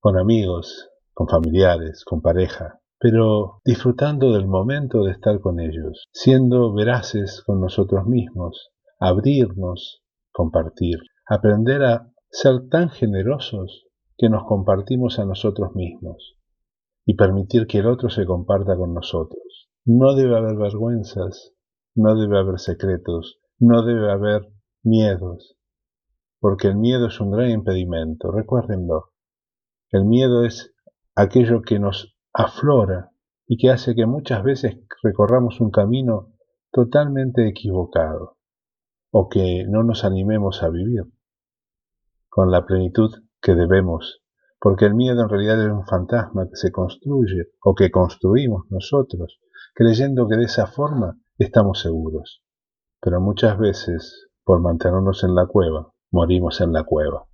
con 0.00 0.18
amigos, 0.18 0.88
con 1.12 1.28
familiares, 1.28 2.02
con 2.06 2.22
pareja, 2.22 2.80
pero 3.04 3.60
disfrutando 3.66 4.32
del 4.32 4.46
momento 4.46 5.04
de 5.04 5.12
estar 5.12 5.38
con 5.40 5.60
ellos, 5.60 6.08
siendo 6.10 6.72
veraces 6.72 7.42
con 7.44 7.60
nosotros 7.60 8.06
mismos, 8.06 8.70
abrirnos, 8.98 10.02
compartir, 10.32 11.00
aprender 11.28 11.84
a 11.84 12.10
ser 12.30 12.66
tan 12.70 12.88
generosos 12.88 13.84
que 14.16 14.30
nos 14.30 14.44
compartimos 14.44 15.18
a 15.18 15.26
nosotros 15.26 15.74
mismos 15.74 16.38
y 17.04 17.14
permitir 17.14 17.66
que 17.66 17.80
el 17.80 17.88
otro 17.88 18.08
se 18.08 18.24
comparta 18.24 18.74
con 18.74 18.94
nosotros. 18.94 19.68
No 19.84 20.14
debe 20.14 20.38
haber 20.38 20.56
vergüenzas, 20.56 21.52
no 21.94 22.18
debe 22.18 22.38
haber 22.38 22.58
secretos, 22.58 23.38
no 23.58 23.82
debe 23.82 24.10
haber 24.10 24.48
miedos, 24.82 25.58
porque 26.40 26.68
el 26.68 26.76
miedo 26.78 27.08
es 27.08 27.20
un 27.20 27.32
gran 27.32 27.50
impedimento, 27.50 28.32
recuérdenlo. 28.32 29.10
El 29.90 30.06
miedo 30.06 30.46
es 30.46 30.74
aquello 31.14 31.60
que 31.60 31.78
nos 31.78 32.13
aflora 32.34 33.12
y 33.46 33.56
que 33.56 33.70
hace 33.70 33.94
que 33.94 34.06
muchas 34.06 34.42
veces 34.42 34.76
recorramos 35.02 35.60
un 35.60 35.70
camino 35.70 36.32
totalmente 36.70 37.48
equivocado 37.48 38.36
o 39.10 39.28
que 39.28 39.64
no 39.68 39.84
nos 39.84 40.04
animemos 40.04 40.62
a 40.62 40.68
vivir 40.68 41.04
con 42.28 42.50
la 42.50 42.66
plenitud 42.66 43.12
que 43.40 43.54
debemos, 43.54 44.22
porque 44.58 44.86
el 44.86 44.94
miedo 44.94 45.22
en 45.22 45.28
realidad 45.28 45.64
es 45.64 45.70
un 45.70 45.86
fantasma 45.86 46.48
que 46.48 46.56
se 46.56 46.72
construye 46.72 47.52
o 47.62 47.74
que 47.74 47.92
construimos 47.92 48.64
nosotros, 48.70 49.40
creyendo 49.72 50.26
que 50.26 50.36
de 50.36 50.44
esa 50.44 50.66
forma 50.66 51.20
estamos 51.38 51.80
seguros. 51.80 52.42
Pero 53.00 53.20
muchas 53.20 53.56
veces, 53.56 54.28
por 54.42 54.60
mantenernos 54.60 55.22
en 55.22 55.34
la 55.34 55.46
cueva, 55.46 55.92
morimos 56.10 56.60
en 56.60 56.72
la 56.72 56.82
cueva. 56.82 57.26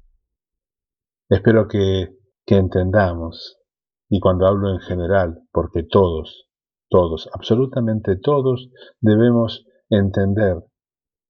Espero 1.31 1.67
que 1.67 2.21
que 2.51 2.57
entendamos, 2.57 3.60
y 4.11 4.19
cuando 4.19 4.47
hablo 4.47 4.71
en 4.71 4.81
general, 4.81 5.45
porque 5.53 5.85
todos, 5.85 6.49
todos, 6.89 7.31
absolutamente 7.33 8.17
todos, 8.17 8.69
debemos 9.01 9.65
entender 9.89 10.57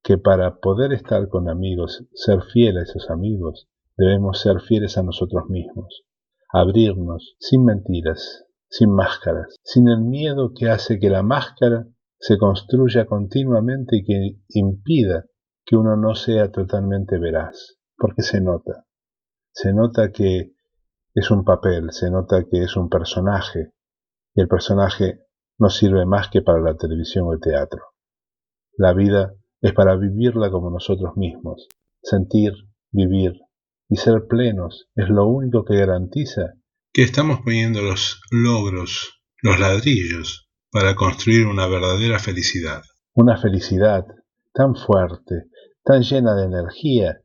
que 0.03 0.17
para 0.17 0.57
poder 0.61 0.95
estar 0.95 1.29
con 1.29 1.51
amigos, 1.51 2.07
ser 2.15 2.41
fieles 2.43 2.89
a 2.89 2.93
esos 2.93 3.11
amigos, 3.11 3.69
debemos 3.99 4.41
ser 4.41 4.61
fieles 4.61 4.97
a 4.97 5.03
nosotros 5.03 5.45
mismos, 5.51 6.05
abrirnos 6.51 7.37
sin 7.39 7.67
mentiras, 7.67 8.47
sin 8.71 8.91
máscaras, 8.91 9.57
sin 9.63 9.89
el 9.89 10.01
miedo 10.01 10.53
que 10.55 10.71
hace 10.71 10.99
que 10.99 11.11
la 11.11 11.23
máscara 11.23 11.87
se 12.19 12.39
construya 12.39 13.05
continuamente 13.05 13.97
y 13.97 14.05
que 14.05 14.39
impida 14.49 15.27
que 15.67 15.77
uno 15.77 15.97
no 15.97 16.15
sea 16.15 16.51
totalmente 16.51 17.19
veraz, 17.19 17.79
porque 17.99 18.23
se 18.23 18.41
nota, 18.41 18.87
se 19.53 19.75
nota 19.75 20.13
que 20.13 20.55
es 21.21 21.31
un 21.31 21.45
papel, 21.45 21.89
se 21.93 22.11
nota 22.11 22.45
que 22.51 22.63
es 22.63 22.77
un 22.77 22.89
personaje, 22.89 23.73
y 24.35 24.41
el 24.41 24.49
personaje 24.49 25.21
no 25.59 25.69
sirve 25.69 26.07
más 26.07 26.29
que 26.31 26.41
para 26.41 26.61
la 26.61 26.77
televisión 26.77 27.27
o 27.27 27.33
el 27.35 27.41
teatro. 27.41 27.83
La 28.77 28.95
vida 28.95 29.35
es 29.61 29.75
para 29.75 29.97
vivirla 29.97 30.51
como 30.51 30.71
nosotros 30.71 31.17
mismos, 31.17 31.69
sentir, 32.03 32.55
vivir 32.91 33.35
y 33.91 33.97
ser 33.97 34.27
plenos 34.29 34.89
es 34.95 35.09
lo 35.11 35.27
único 35.27 35.65
que 35.65 35.77
garantiza 35.77 36.55
que 36.93 37.03
estamos 37.03 37.41
poniendo 37.45 37.83
los 37.83 38.21
logros, 38.31 39.21
los 39.43 39.61
ladrillos, 39.61 40.49
para 40.73 40.95
construir 40.95 41.47
una 41.47 41.67
verdadera 41.67 42.19
felicidad. 42.19 42.83
Una 43.15 43.37
felicidad 43.37 44.07
tan 44.53 44.75
fuerte, 44.75 45.45
tan 45.85 46.03
llena 46.03 46.35
de 46.35 46.47
energía, 46.47 47.21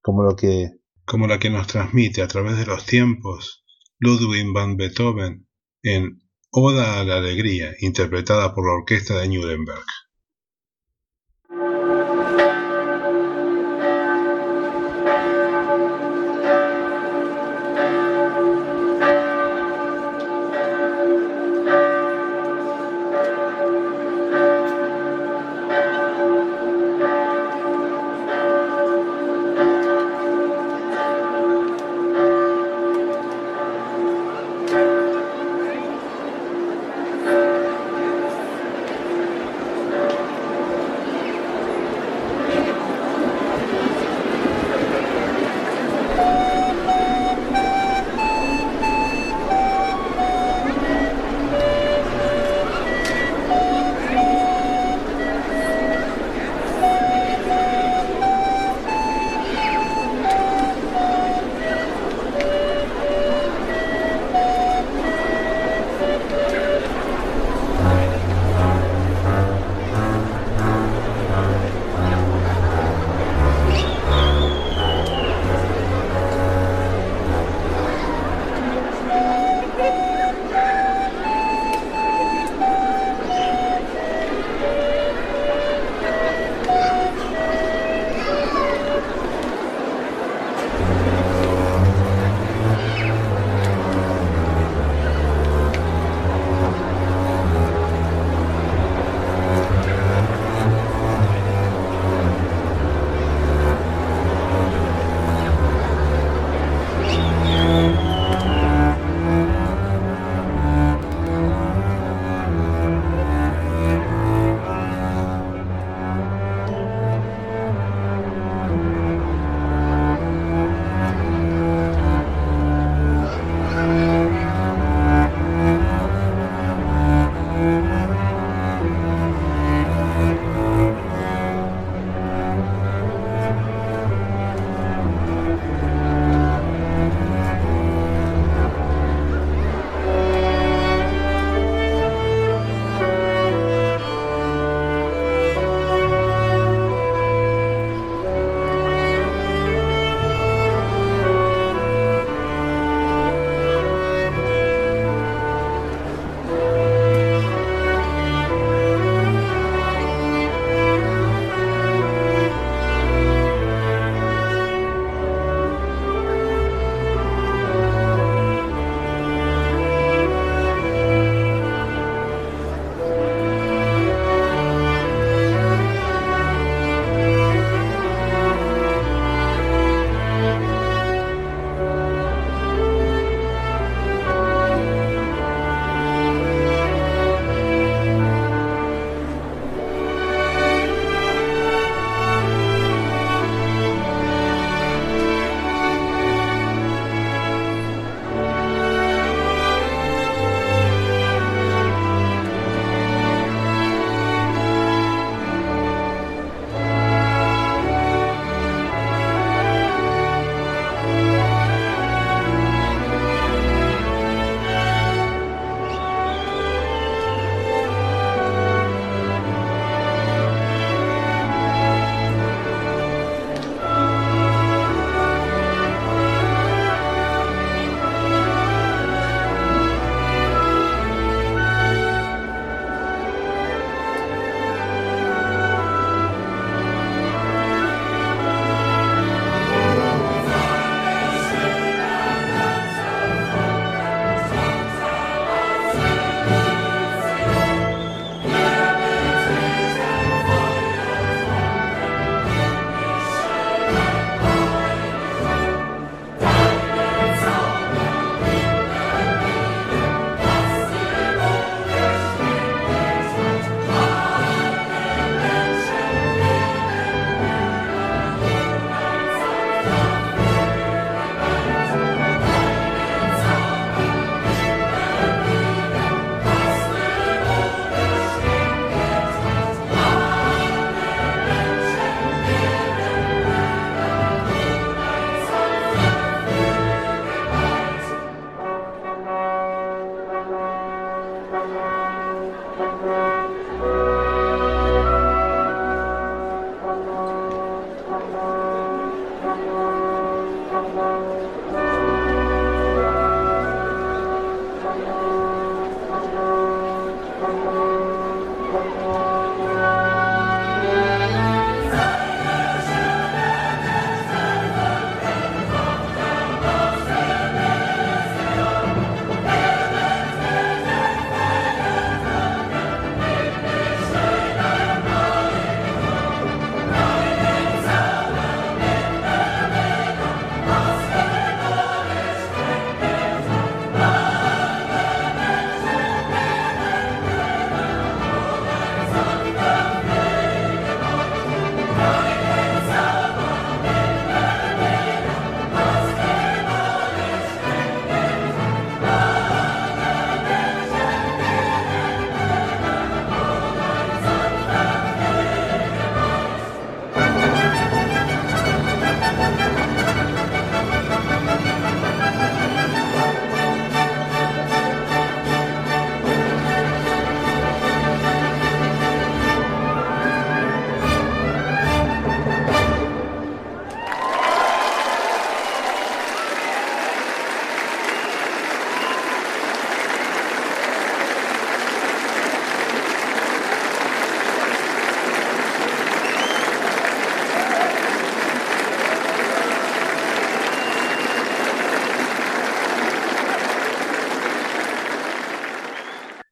como 0.00 0.22
lo 0.22 0.36
que 0.36 0.79
como 1.10 1.26
la 1.26 1.40
que 1.40 1.50
nos 1.50 1.66
transmite 1.66 2.22
a 2.22 2.28
través 2.28 2.56
de 2.56 2.66
los 2.66 2.86
tiempos 2.86 3.64
Ludwig 3.98 4.46
van 4.54 4.76
Beethoven 4.76 5.48
en 5.82 6.22
Oda 6.52 7.00
a 7.00 7.04
la 7.04 7.16
Alegría, 7.16 7.74
interpretada 7.80 8.54
por 8.54 8.64
la 8.64 8.74
Orquesta 8.74 9.18
de 9.18 9.26
Nuremberg. 9.26 9.84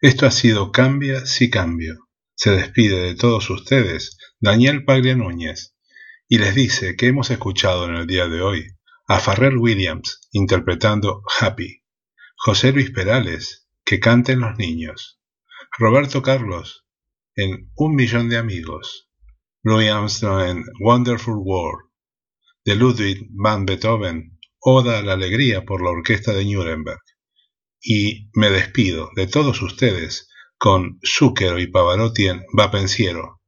Esto 0.09 0.25
ha 0.25 0.31
sido 0.31 0.73
Cambia 0.73 1.27
si 1.27 1.51
cambio. 1.51 2.09
Se 2.35 2.51
despide 2.53 2.99
de 2.99 3.15
todos 3.15 3.51
ustedes 3.51 4.17
Daniel 4.41 4.87
Paglia 4.87 5.15
Núñez 5.15 5.77
y 6.27 6.39
les 6.39 6.55
dice 6.55 6.97
que 6.97 7.09
hemos 7.09 7.31
escuchado 7.31 7.85
en 7.85 7.95
el 7.95 8.07
día 8.07 8.27
de 8.27 8.41
hoy 8.41 8.69
a 9.07 9.21
Pharrell 9.21 9.59
Williams 9.59 10.27
interpretando 10.33 11.21
Happy, 11.39 11.85
José 12.37 12.73
Luis 12.73 12.91
Perales, 12.91 13.69
que 13.85 14.01
canten 14.01 14.41
los 14.41 14.57
niños, 14.57 15.21
Roberto 15.77 16.23
Carlos 16.23 16.87
en 17.37 17.71
Un 17.77 17.95
millón 17.95 18.31
de 18.31 18.39
amigos, 18.39 19.11
Louis 19.63 19.91
Armstrong 19.91 20.49
en 20.49 20.65
Wonderful 20.81 21.37
World, 21.37 21.91
de 22.65 22.77
Ludwig 22.77 23.27
van 23.33 23.67
Beethoven, 23.67 24.39
Oda 24.59 25.01
a 25.01 25.03
la 25.03 25.13
Alegría 25.13 25.67
por 25.67 25.83
la 25.83 25.91
Orquesta 25.91 26.33
de 26.33 26.47
Nuremberg. 26.47 27.03
Y 27.81 28.31
me 28.35 28.51
despido 28.51 29.11
de 29.15 29.27
todos 29.27 29.63
ustedes 29.63 30.29
con 30.59 30.99
Zucchero 31.07 31.59
y 31.61 31.69
Pavarotti 31.69 32.29
en 32.29 32.43
Va 32.59 32.71
Pensiero. 32.71 33.41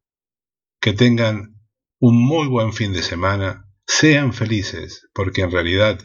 Que 0.81 0.93
tengan 0.93 1.61
un 1.99 2.16
muy 2.16 2.47
buen 2.47 2.72
fin 2.72 2.93
de 2.93 3.03
semana, 3.03 3.66
sean 3.87 4.33
felices, 4.33 5.09
porque 5.12 5.43
en 5.43 5.51
realidad 5.51 6.01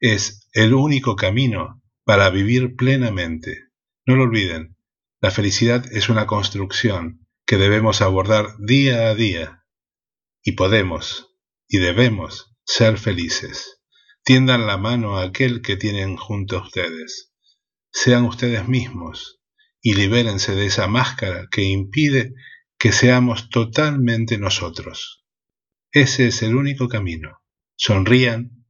es 0.00 0.48
el 0.52 0.74
único 0.74 1.16
camino 1.16 1.80
para 2.04 2.28
vivir 2.30 2.74
plenamente. 2.76 3.68
No 4.04 4.16
lo 4.16 4.24
olviden, 4.24 4.76
la 5.20 5.30
felicidad 5.30 5.84
es 5.92 6.08
una 6.08 6.26
construcción 6.26 7.28
que 7.46 7.56
debemos 7.56 8.02
abordar 8.02 8.56
día 8.58 9.08
a 9.08 9.14
día. 9.14 9.64
Y 10.42 10.52
podemos, 10.52 11.28
y 11.68 11.78
debemos, 11.78 12.52
ser 12.64 12.98
felices. 12.98 13.80
Tiendan 14.24 14.66
la 14.66 14.76
mano 14.76 15.16
a 15.16 15.22
aquel 15.22 15.62
que 15.62 15.76
tienen 15.76 16.16
junto 16.16 16.58
a 16.58 16.62
ustedes. 16.62 17.31
Sean 17.94 18.24
ustedes 18.24 18.66
mismos 18.66 19.40
y 19.82 19.92
libérense 19.92 20.54
de 20.54 20.64
esa 20.64 20.86
máscara 20.86 21.46
que 21.50 21.62
impide 21.62 22.32
que 22.78 22.90
seamos 22.90 23.50
totalmente 23.50 24.38
nosotros. 24.38 25.24
Ese 25.90 26.28
es 26.28 26.42
el 26.42 26.56
único 26.56 26.88
camino. 26.88 27.42
Sonrían, 27.76 28.64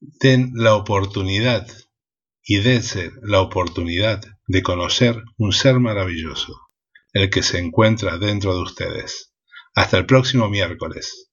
den 0.00 0.52
la 0.54 0.74
oportunidad 0.74 1.68
y 2.42 2.60
dense 2.60 3.12
la 3.22 3.42
oportunidad 3.42 4.22
de 4.46 4.62
conocer 4.62 5.22
un 5.36 5.52
ser 5.52 5.78
maravilloso, 5.78 6.58
el 7.12 7.28
que 7.28 7.42
se 7.42 7.58
encuentra 7.58 8.16
dentro 8.16 8.54
de 8.54 8.62
ustedes. 8.62 9.34
Hasta 9.74 9.98
el 9.98 10.06
próximo 10.06 10.48
miércoles. 10.48 11.30